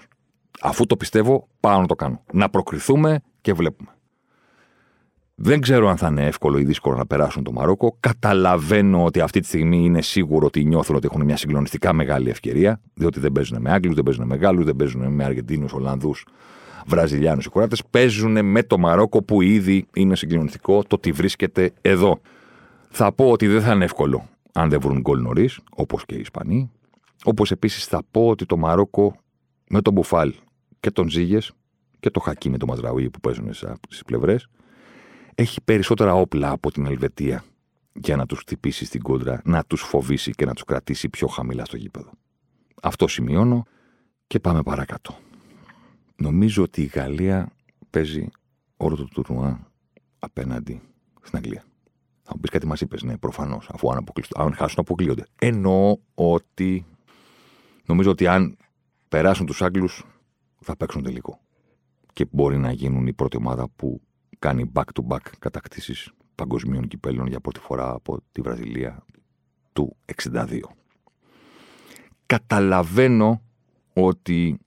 [0.60, 2.22] Αφού το πιστεύω, πάω να το κάνω.
[2.32, 3.94] Να προκριθούμε και βλέπουμε.
[5.34, 7.96] Δεν ξέρω αν θα είναι εύκολο ή δύσκολο να περάσουν το Μαρόκο.
[8.00, 12.80] Καταλαβαίνω ότι αυτή τη στιγμή είναι σίγουρο ότι νιώθουν ότι έχουν μια συγκλονιστικά μεγάλη ευκαιρία,
[12.94, 16.26] διότι δεν παίζουν με Άγγλους, δεν παίζουν με Γάλλους, δεν παίζουν με Αργεντίνους, Ολλανδούς,
[16.86, 17.76] Βραζιλιάνους ή Κουράτε.
[17.90, 22.20] Παίζουν με το Μαρόκο που ήδη είναι συγκλονιστικό το ότι βρίσκεται εδώ.
[22.96, 26.20] Θα πω ότι δεν θα είναι εύκολο αν δεν βρουν γκολ νωρίς, όπως και οι
[26.20, 26.70] Ισπανοί.
[27.24, 29.16] Όπως επίσης θα πω ότι το Μαρόκο
[29.68, 30.34] με τον Μπουφάλ
[30.80, 31.52] και τον Ζήγες
[32.00, 34.46] και το Χακί με τον Μαζραούι που παίζουν στις πλευρές
[35.34, 37.44] έχει περισσότερα όπλα από την Ελβετία
[37.92, 41.64] για να τους χτυπήσει στην κόντρα, να τους φοβήσει και να τους κρατήσει πιο χαμηλά
[41.64, 42.10] στο γήπεδο.
[42.82, 43.64] Αυτό σημειώνω
[44.26, 45.16] και πάμε παρακάτω.
[46.16, 47.50] Νομίζω ότι η Γαλλία
[47.90, 48.28] παίζει
[48.76, 49.70] όλο το τουρνουά
[50.18, 50.80] απέναντι
[51.22, 51.64] στην Αγγλία.
[52.26, 55.26] Θα μου πεις κάτι μας είπες, ναι, προφανώς, αφού αν, αν χάσουν αποκλείονται.
[55.38, 56.86] Εννοώ ότι
[57.86, 58.56] νομίζω ότι αν
[59.08, 60.04] περάσουν τους Άγγλους
[60.60, 61.40] θα παίξουν τελικό.
[62.12, 64.00] Και μπορεί να γίνουν η πρώτη ομάδα που
[64.38, 69.04] κάνει back-to-back κατακτήσεις παγκοσμίων κυπέλων για πρώτη φορά από τη Βραζιλία
[69.72, 69.96] του
[70.32, 70.60] 62.
[72.26, 73.42] Καταλαβαίνω
[73.92, 74.58] ότι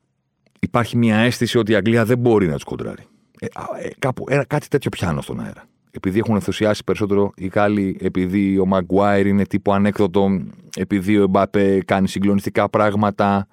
[0.60, 3.08] υπάρχει μια αίσθηση ότι η Αγγλία δεν μπορεί να τους κοντράρει.
[3.40, 5.68] Ε, ε, κάπου, ε, κάτι τέτοιο πιάνω στον αέρα.
[5.98, 10.42] Επειδή έχουν ενθουσιάσει περισσότερο οι Γάλλοι, επειδή ο Μαγκουάιρ είναι τύπο ανέκδοτο,
[10.76, 13.48] επειδή ο Εμπάπε κάνει συγκλονιστικά πράγματα,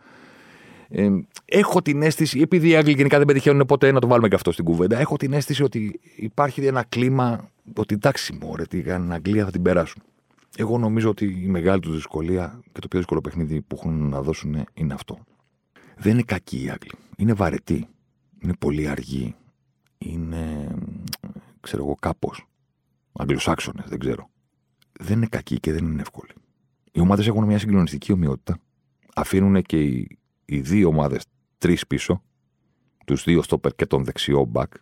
[0.88, 1.08] ε,
[1.44, 4.52] έχω την αίσθηση, επειδή οι Άγγλοι γενικά δεν πετυχαίνουν ποτέ να το βάλουμε και αυτό
[4.52, 9.50] στην κουβέντα, έχω την αίσθηση ότι υπάρχει ένα κλίμα ότι εντάξει, μωρέ, την Αγγλία θα
[9.50, 10.02] την περάσουν.
[10.56, 14.22] Εγώ νομίζω ότι η μεγάλη του δυσκολία και το πιο δύσκολο παιχνίδι που έχουν να
[14.22, 15.18] δώσουν είναι αυτό.
[15.96, 16.92] Δεν είναι κακοί οι Άγγλοι.
[17.16, 17.86] Είναι βαρετοί.
[18.42, 19.34] Είναι πολύ αργοί.
[19.98, 20.74] Είναι,
[21.64, 22.46] ξέρω εγώ, κάπως.
[23.12, 24.30] Αγγλοσάξονες, δεν ξέρω.
[25.00, 26.32] Δεν είναι κακοί και δεν είναι εύκολοι.
[26.92, 28.58] Οι ομάδες έχουν μια συγκλονιστική ομοιότητα.
[29.14, 31.24] Αφήνουν και οι οι δύο ομάδες
[31.58, 32.22] τρεις πίσω,
[33.06, 34.72] τους δύο στόπερ και τον δεξιό μπακ,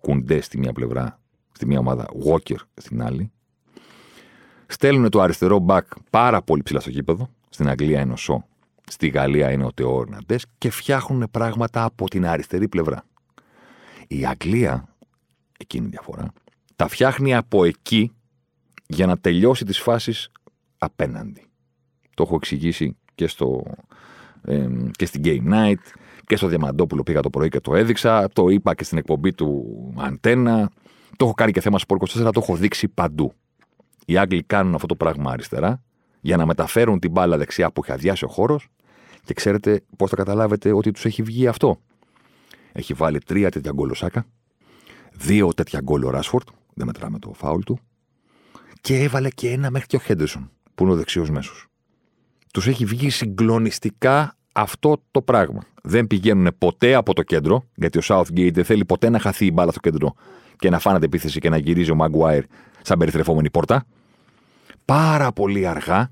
[0.00, 1.20] κουντέ στη μία πλευρά,
[1.52, 3.30] στη μία ομάδα, Walker στην άλλη.
[4.66, 7.30] Στέλνουν το αριστερό μπακ πάρα πολύ ψηλά στο γήπεδο.
[7.48, 8.46] Στην Αγγλία είναι ο Σο,
[8.88, 10.04] στη Γαλλία είναι ο Τεό
[10.58, 13.04] και φτιάχνουν πράγματα από την αριστερή πλευρά.
[14.08, 14.95] Η Αγγλία,
[15.58, 16.32] εκείνη η διαφορά,
[16.76, 18.12] τα φτιάχνει από εκεί
[18.86, 20.30] για να τελειώσει τις φάσεις
[20.78, 21.46] απέναντι.
[22.14, 23.62] Το έχω εξηγήσει και στο
[24.96, 25.82] και στην Game Night
[26.26, 28.28] και στο Διαμαντόπουλο πήγα το πρωί και το έδειξα.
[28.28, 29.64] Το είπα και στην εκπομπή του
[29.96, 30.70] Αντένα.
[31.16, 33.32] Το έχω κάνει και θέμα Sport 24, το έχω δείξει παντού.
[34.06, 35.82] Οι Άγγλοι κάνουν αυτό το πράγμα αριστερά
[36.20, 38.68] για να μεταφέρουν την μπάλα δεξιά που έχει αδειάσει ο χώρος
[39.24, 41.80] και ξέρετε πώς θα καταλάβετε ότι τους έχει βγει αυτό.
[42.72, 44.26] Έχει βάλει τρία τέτοια γκολ ο Σάκα,
[45.18, 47.78] δύο τέτοια γκολ ο Ράσφορντ, δεν μετράμε το φάουλ του,
[48.80, 51.66] και έβαλε και ένα μέχρι και ο Χέντερσον, που είναι ο δεξιός μέσος.
[52.52, 55.62] Τους έχει βγει συγκλονιστικά αυτό το πράγμα.
[55.82, 59.50] Δεν πηγαίνουν ποτέ από το κέντρο, γιατί ο Southgate δεν θέλει ποτέ να χαθεί η
[59.54, 60.14] μπάλα στο κέντρο
[60.56, 62.42] και να φάνεται επίθεση και να γυρίζει ο Maguire
[62.82, 63.84] σαν περιστρεφόμενη πόρτα.
[64.84, 66.10] Πάρα πολύ αργά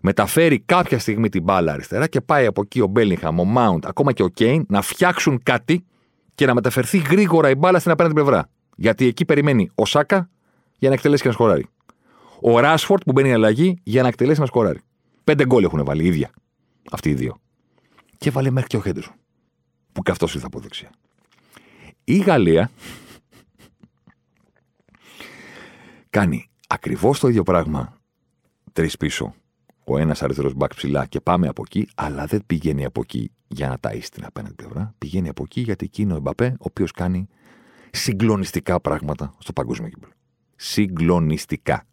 [0.00, 4.12] μεταφέρει κάποια στιγμή την μπάλα αριστερά και πάει από εκεί ο Μπέλιγχαμ, ο Μάουντ, ακόμα
[4.12, 5.84] και ο Κέιν να φτιάξουν κάτι
[6.34, 8.48] και να μεταφερθεί γρήγορα η μπάλα στην απέναντι πλευρά.
[8.76, 10.30] Γιατί εκεί περιμένει ο Σάκα
[10.78, 11.66] για να εκτελέσει και να σκοράρει.
[12.40, 14.80] Ο Ράσφορτ που μπαίνει αλλαγή για να εκτελέσει να σκοράρει.
[15.24, 16.30] Πέντε γκολ έχουν βάλει ίδια.
[16.90, 17.40] Αυτοί οι δύο.
[18.18, 19.14] Και βάλε μέχρι και ο Χέντερσον.
[19.92, 20.90] Που και αυτός ήρθε από δεξιά.
[22.04, 22.70] Η Γαλλία
[26.10, 27.96] κάνει ακριβώς το ίδιο πράγμα
[28.72, 29.34] τρεις πίσω.
[29.84, 33.68] Ο ένας αριστερός μπακ ψηλά και πάμε από εκεί, αλλά δεν πηγαίνει από εκεί για
[33.68, 34.94] να ταΐσει την απέναντι πλευρά.
[34.98, 37.28] Πηγαίνει από εκεί γιατί εκεί είναι ο Εμπαπέ, ο οποίος κάνει
[37.90, 40.12] συγκλονιστικά πράγματα στο παγκόσμιο κύπελο.
[40.56, 41.86] Συγκλονιστικά.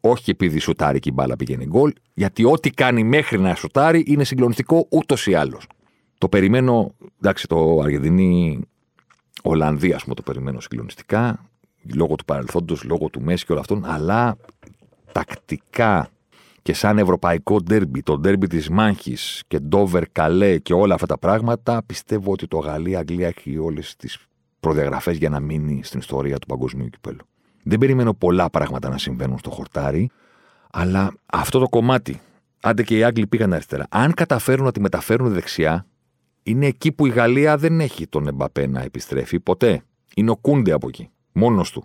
[0.00, 4.24] Όχι επειδή σουτάρει και η μπάλα πηγαίνει γκολ, γιατί ό,τι κάνει μέχρι να σουτάρει είναι
[4.24, 5.66] συγκλονιστικό ούτως ή άλλως.
[6.18, 8.60] Το περιμένω, εντάξει, το Αργεντινή
[9.42, 11.48] Ολλανδία, ας πούμε, το περιμένω συγκλονιστικά,
[11.94, 14.36] λόγω του παρελθόντος, λόγω του Μέση και όλων αυτών, αλλά
[15.12, 16.10] τακτικά
[16.68, 21.18] και σαν ευρωπαϊκό ντέρμπι, το ντέρμπι της Μάχης και Ντόβερ Καλέ και όλα αυτά τα
[21.18, 24.18] πράγματα, πιστεύω ότι το Γαλλία-Αγγλία έχει όλες τις
[24.60, 27.24] προδιαγραφές για να μείνει στην ιστορία του παγκοσμίου κυπέλου.
[27.62, 30.10] Δεν περιμένω πολλά πράγματα να συμβαίνουν στο χορτάρι,
[30.70, 32.20] αλλά αυτό το κομμάτι,
[32.60, 35.86] άντε και οι Άγγλοι πήγαν αριστερά, αν καταφέρουν να τη μεταφέρουν δεξιά,
[36.42, 39.82] είναι εκεί που η Γαλλία δεν έχει τον Εμπαπέ να επιστρέφει ποτέ.
[40.14, 41.84] Είναι ο Κούντε από εκεί, μόνος του.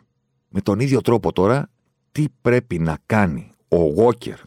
[0.49, 1.69] Με τον ίδιο τρόπο τώρα,
[2.11, 4.39] τι πρέπει να κάνει ο Γόκερ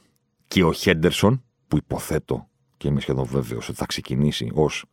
[0.56, 4.84] και ο Χέντερσον, που υποθέτω και είμαι σχεδόν βέβαιος ότι θα ξεκινήσει ως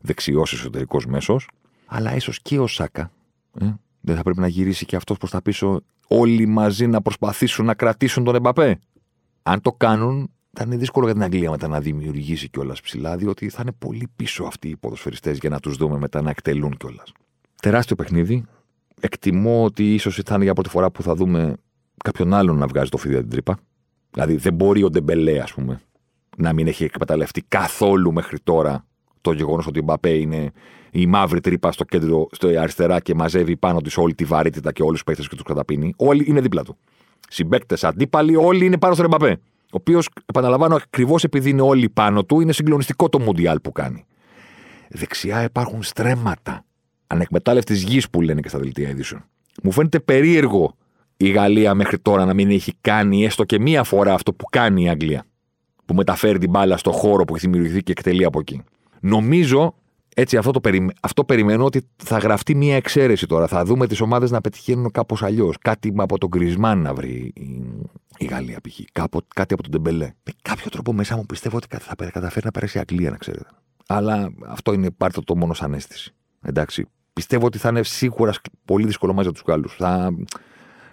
[0.00, 1.48] δεξιός εσωτερικός μέσος,
[1.86, 3.10] αλλά ίσως και ο Σάκα.
[3.60, 3.66] Ε,
[4.00, 7.74] δεν θα πρέπει να γυρίσει και αυτός προς τα πίσω, όλοι μαζί να προσπαθήσουν να
[7.74, 8.78] κρατήσουν τον Εμπαπέ.
[9.42, 13.48] Αν το κάνουν, θα είναι δύσκολο για την Αγγλία μετά να δημιουργήσει κιόλας ψηλά, διότι
[13.48, 17.12] θα είναι πολύ πίσω αυτοί οι ποδοσφαιριστές για να τους δούμε μετά να εκτελούν κιόλας.
[17.62, 18.44] Τεράστιο παιχνίδι.
[19.00, 21.54] Εκτιμώ ότι ίσως θα είναι για πρώτη φορά που θα δούμε
[22.04, 23.58] κάποιον άλλον να βγάζει το φίδι την τρύπα.
[24.10, 25.80] Δηλαδή δεν μπορεί ο Ντεμπελέ, ας πούμε,
[26.36, 28.84] να μην έχει εκμεταλλευτεί καθόλου μέχρι τώρα
[29.20, 30.52] το γεγονός ότι ο Μπαπέ είναι
[30.90, 34.82] η μαύρη τρύπα στο κέντρο, στο αριστερά και μαζεύει πάνω της όλη τη βαρύτητα και
[34.82, 35.94] όλους τους παίχτες και τους καταπίνει.
[35.96, 36.76] Όλοι είναι δίπλα του.
[37.28, 39.40] Συμπαίκτες, αντίπαλοι, όλοι είναι πάνω στον Μπαπέ.
[39.60, 44.04] Ο οποίος, επαναλαμβάνω, ακριβώς επειδή είναι όλοι πάνω του, είναι συγκλονιστικό το Μουντιάλ που κάνει.
[44.88, 46.64] Δεξιά υπάρχουν στρέμματα.
[47.06, 49.24] Ανεκμετάλλευτης γης που λένε και στα δελτία ειδήσεων.
[49.62, 50.76] Μου φαίνεται περίεργο
[51.20, 54.82] η Γαλλία μέχρι τώρα να μην έχει κάνει έστω και μία φορά αυτό που κάνει
[54.82, 55.24] η Αγγλία.
[55.84, 58.62] Που μεταφέρει την μπάλα στο χώρο που έχει δημιουργηθεί και εκτελεί από εκεί.
[59.00, 59.74] Νομίζω,
[60.14, 60.90] έτσι αυτό, το περι...
[61.02, 63.46] αυτό περιμένω ότι θα γραφτεί μία εξαίρεση τώρα.
[63.46, 65.56] Θα δούμε τις ομάδες να πετυχαίνουν κάπως αλλιώς.
[65.60, 67.62] Κάτι από τον Κρισμάν να βρει η,
[68.18, 68.80] η Γαλλία π.χ.
[69.34, 70.04] Κάτι από τον Τεμπελέ.
[70.04, 73.48] Με κάποιο τρόπο μέσα μου πιστεύω ότι θα καταφέρει να περάσει η Αγγλία, να ξέρετε.
[73.86, 76.14] Αλλά αυτό είναι πάρτε το μόνο σαν αίσθηση.
[76.42, 76.86] Εντάξει.
[77.12, 78.32] Πιστεύω ότι θα είναι σίγουρα
[78.64, 79.74] πολύ δύσκολο μαζί τους Γάλλους.
[79.74, 80.14] Θα,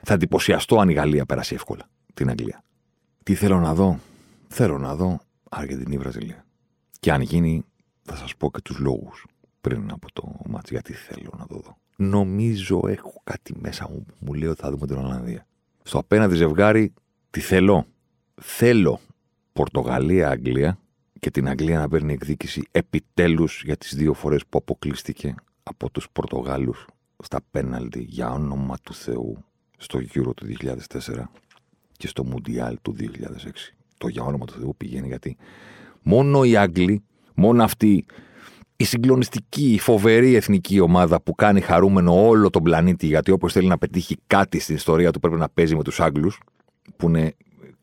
[0.05, 2.63] θα εντυπωσιαστώ αν η Γαλλία περάσει εύκολα την Αγγλία.
[3.23, 3.99] Τι θέλω να δω;
[4.47, 6.45] Θέλω να δω Αργεντινή-Βραζιλία.
[6.99, 7.65] Και αν γίνει,
[8.01, 9.25] θα σας πω και τους λόγους
[9.61, 11.77] πριν από το μάτς γιατί θέλω να το δω.
[11.95, 15.45] Νομίζω έχω κάτι μέσα μου που μου λέει ότι θα δούμε την Ολλανδία.
[15.83, 16.93] Στο απέναντι ζευγάρι,
[17.29, 17.85] τι θέλω;
[18.41, 18.99] Θέλω
[19.53, 20.77] Πορτογαλία-Αγγλία
[21.19, 26.09] και την Αγγλία να παίρνει εκδίκηση επιτέλους για τις δύο φορές που αποκλείστηκε από τους
[26.09, 26.85] Πορτογάλους
[27.23, 29.45] στα πέναλτι για όνομα του Θεού
[29.77, 30.75] στο Euro του 2004
[31.97, 33.03] και στο Μουντιάλ του 2006.
[33.97, 35.38] Το για όνομα του Θεού πηγαίνει γιατί
[36.01, 37.03] μόνο οι Άγγλοι,
[37.35, 38.05] μόνο αυτή
[38.75, 43.67] η συγκλονιστική, η φοβερή εθνική ομάδα που κάνει χαρούμενο όλο τον πλανήτη γιατί όπως θέλει
[43.67, 46.39] να πετύχει κάτι στην ιστορία του πρέπει να παίζει με τους Άγγλους
[46.97, 47.33] που είναι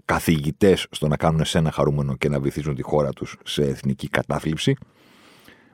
[0.04, 4.76] καθηγητές στο να κάνουν εσένα χαρούμενο και να βυθίζουν τη χώρα τους σε εθνική κατάθλιψη.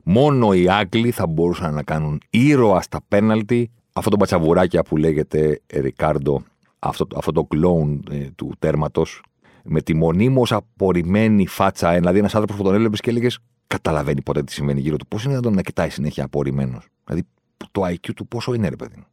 [0.03, 5.61] Μόνο οι Άγγλοι θα μπορούσαν να κάνουν ήρωα στα πέναλτι αυτό το μπατσαβουράκια που λέγεται
[5.73, 6.43] Ρικάρντο,
[6.79, 9.23] αυτό, αυτό το κλόουν ε, του τέρματος,
[9.65, 14.23] με τη μονίμως απορριμμένη φάτσα, ε, δηλαδή ένας άνθρωπος που τον έλεγε και έλεγες Καταλαβαίνει
[14.23, 15.07] ποτέ τι συμβαίνει γύρω του.
[15.07, 17.27] Πώς είναι να να κοιτάει συνέχεια απορριμμένος; Δηλαδή
[17.71, 19.05] το IQ του πόσο είναι, ρε παιδί.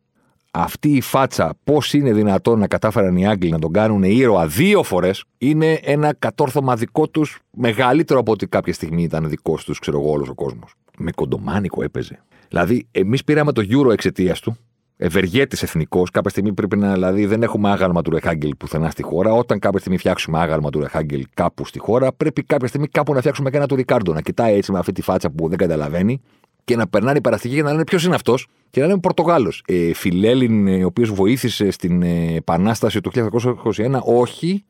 [0.52, 4.84] Αυτή η φάτσα, πώς είναι δυνατόν να κατάφεραν οι Άγγλοι να τον κάνουν ήρωα δύο
[4.84, 10.00] φορές, είναι ένα κατόρθωμα δικό τους μεγαλύτερο από ότι κάποια στιγμή ήταν δικός τους, ξέρω
[10.00, 10.74] εγώ, όλος ο κόσμος.
[10.98, 12.24] Με κοντομάνικο έπαιζε.
[12.48, 14.58] Δηλαδή, εμείς πήραμε το Euro εξαιτίας του,
[14.98, 16.12] ευεργέτης εθνικός.
[16.12, 16.94] Κάποια στιγμή πρέπει να.
[16.94, 19.34] Δηλαδή, δεν έχουμε άγαλμα του Ρεχάγκελ πουθενά στη χώρα.
[19.34, 23.20] Όταν κάποια στιγμή φτιάξουμε άγαλμα του Ρεχάγκελ κάπου στη χώρα, πρέπει κάποια στιγμή κάπου να
[23.20, 24.14] φτιάξουμε και ένα του Ρικάρντο.
[24.14, 26.22] Να κοιτάει έτσι με αυτή τη φάτσα που δεν καταλαβαίνει
[26.64, 29.64] και να περνάνε οι παραστοιχοί και να λένε ποιος είναι αυτός και να λένε Πορτογάλος.
[29.68, 34.66] Ε, Φιλέλιν, ε, ο οποίος βοήθησε στην ε, Επανάσταση του 1921, όχι.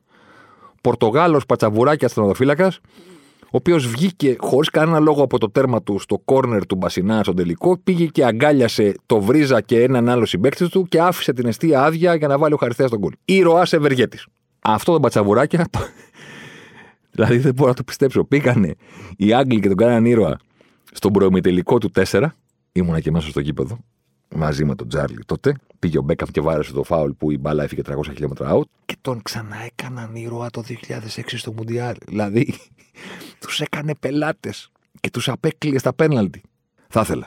[0.80, 2.70] Πορτογάλος πατσαβουράκι αστυνοδοφύλακα, ο
[3.56, 7.78] οποίος βγήκε χωρίς κανένα λόγο από το τέρμα του στο κόρνερ του Μπασινά στο τελικό,
[7.78, 12.14] πήγε και αγκάλιασε το Βρίζα και έναν άλλο συμπέκτη του και άφησε την αιστεία άδεια
[12.14, 13.12] για να βάλει ο Χαριστέας στον κόλ.
[13.24, 14.26] Ήρωα ευεργέτης.
[14.60, 15.66] Αυτό το πατσαβουράκια.
[17.12, 18.24] δηλαδή δεν μπορώ να το πιστέψω.
[18.24, 18.74] Πήγανε
[19.16, 20.38] οι Άγγλοι και τον κάνανε ήρωα
[20.92, 22.26] στον προημιτελικό του 4
[22.72, 23.78] ήμουνα και μέσα στο γήπεδο
[24.34, 25.54] μαζί με τον Τζάρλι τότε.
[25.78, 28.96] Πήγε ο Μπέκαμ και βάρεσε το φάουλ που η μπάλα έφυγε 300 χιλιόμετρα out και
[29.00, 31.94] τον ξαναέκαναν ήρωα το 2006 στο Μουντιάλ.
[32.06, 32.54] Δηλαδή,
[33.40, 36.42] τους έκανε πελάτες και τους απέκλειε στα πέναλτι.
[36.88, 37.26] Θα ήθελα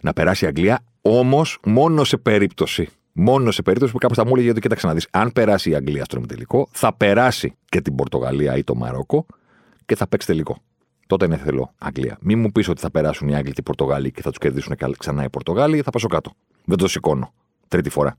[0.00, 2.88] να περάσει η Αγγλία, όμως μόνο σε περίπτωση.
[3.12, 5.08] Μόνο σε περίπτωση που κάποιο θα μου έλεγε ότι κοίταξε να δεις.
[5.10, 9.26] Αν περάσει η Αγγλία στο τελικό, θα περάσει και την Πορτογαλία ή το Μαρόκο
[9.86, 10.62] και θα παίξει τελικό.
[11.08, 12.18] Τότε είναι θέλω Αγγλία.
[12.20, 14.76] Μην μου πεις ότι θα περάσουν οι Άγγλοι και οι Πορτογάλοι και θα τους κερδίσουν
[14.98, 16.30] ξανά οι Πορτογάλοι, θα πέσω κάτω.
[16.64, 17.32] Δεν το σηκώνω.
[17.68, 18.16] Τρίτη φορά.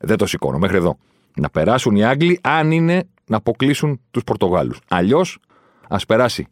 [0.00, 0.58] Δεν το σηκώνω.
[0.58, 0.98] Μέχρι εδώ.
[1.36, 4.80] Να περάσουν οι Άγγλοι, αν είναι να αποκλείσουν τους Πορτογάλους.
[4.88, 5.38] Αλλιώς,
[5.88, 6.46] ας περάσει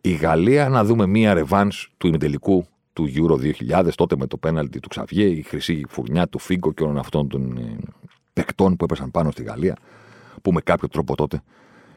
[0.00, 4.80] η Γαλλία να δούμε μία ρεβάν του ημιτελικού του Euro 2000, τότε με το πέναλτι
[4.80, 7.76] του Ξαβιέ, η χρυσή φουρνιά του Φίγκο και όλων αυτών των ε,
[8.32, 9.76] παικτών που έπεσαν πάνω στη Γαλλία,
[10.42, 11.42] που με κάποιο τρόπο τότε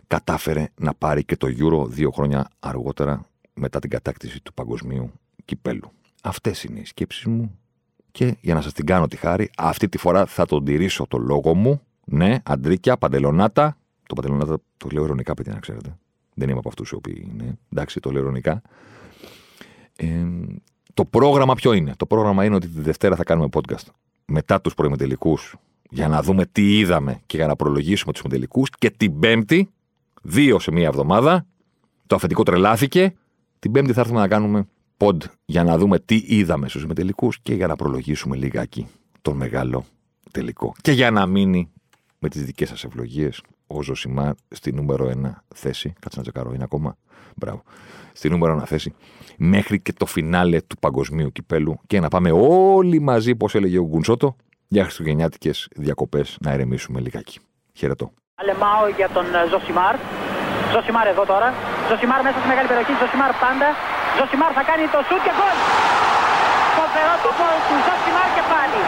[0.07, 5.11] κατάφερε να πάρει και το Euro δύο χρόνια αργότερα μετά την κατάκτηση του παγκοσμίου
[5.45, 5.91] κυπέλου.
[6.23, 7.59] Αυτές είναι οι σκέψεις μου
[8.11, 11.17] και για να σας την κάνω τη χάρη, αυτή τη φορά θα τον τηρήσω το
[11.17, 11.81] λόγο μου.
[12.05, 13.77] Ναι, αντρίκια, παντελονάτα.
[14.07, 15.97] Το παντελονάτα το λέω ειρωνικά, παιδιά, να ξέρετε.
[16.33, 17.57] Δεν είμαι από αυτούς οι οποίοι είναι.
[17.71, 18.61] Εντάξει, το λέω ειρωνικά.
[19.95, 20.25] Ε,
[20.93, 23.87] το πρόγραμμα ποιο είναι; Το πρόγραμμα είναι ότι τη Δευτέρα θα κάνουμε podcast
[24.25, 25.37] μετά τους προημετελικού
[25.89, 28.63] για να δούμε τι είδαμε και για να προλογίσουμε τους μετελικού.
[28.77, 29.69] Και την Πέμπτη
[30.23, 31.45] δύο σε μία εβδομάδα.
[32.07, 33.13] Το αφεντικό τρελάθηκε.
[33.59, 37.53] Την Πέμπτη θα έρθουμε να κάνουμε pod για να δούμε τι είδαμε στους μετελικού και
[37.53, 38.88] για να προλογίσουμε λιγάκι
[39.21, 39.86] τον μεγάλο
[40.31, 40.73] τελικό.
[40.81, 41.71] Και για να μείνει
[42.19, 45.93] με τις δικές σας ευλογίες ο Ζωσιμά στη νούμερο 1 θέση.
[45.99, 46.97] Κάτσε να τσεκάρω, είναι ακόμα.
[47.36, 47.63] Μπράβο.
[48.13, 48.93] Στη νούμερο 1 θέση.
[49.38, 53.86] Μέχρι και το φινάλε του παγκοσμίου κυπέλου και να πάμε όλοι μαζί, όπως έλεγε ο
[53.86, 54.36] Γκουνσότο,
[54.67, 57.39] για χριστουγεννιάτικες διακοπές να ηρεμήσουμε λιγάκι.
[57.73, 58.13] Χαιρετώ.
[58.41, 59.95] Αλεμάω για τον ε, Ζωσιμάρ.
[60.73, 61.49] Ζωσιμάρ εδώ τώρα.
[61.89, 62.93] Ζωσιμάρ μέσα στη μεγάλη περιοχή.
[63.01, 63.69] Ζωσιμάρ πάντα.
[64.17, 65.57] Ζωσιμάρ θα κάνει το σουτ και γκολ.
[66.77, 68.81] Φοβερό το γκολ του Ζωσιμάρ και πάλι.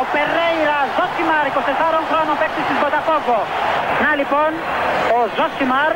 [0.00, 3.40] Ο Περέιρα Ζωσιμάρ, 24 χρόνων παίκτης της Μποταφόγκο.
[4.02, 4.50] Να λοιπόν,
[5.16, 5.92] ο Ζωσιμάρ,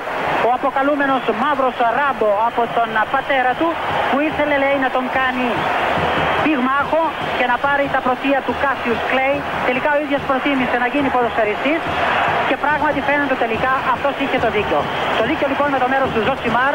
[0.46, 3.68] ο αποκαλούμενος μαύρος ράμπο από τον πατέρα του,
[4.08, 5.48] που ήθελε λέει να τον κάνει
[6.44, 7.02] πυγμάχο
[7.38, 9.36] και να πάρει τα πρωτεία του Κάσιους Κλέη.
[9.68, 11.80] Τελικά ο ίδιος προτίμησε να γίνει ποδοσφαιριστής
[12.48, 14.80] και πράγματι φαίνεται τελικά αυτός είχε το δίκιο.
[15.18, 16.74] Το δίκιο λοιπόν με το μέρος του Ζωσιμάρ.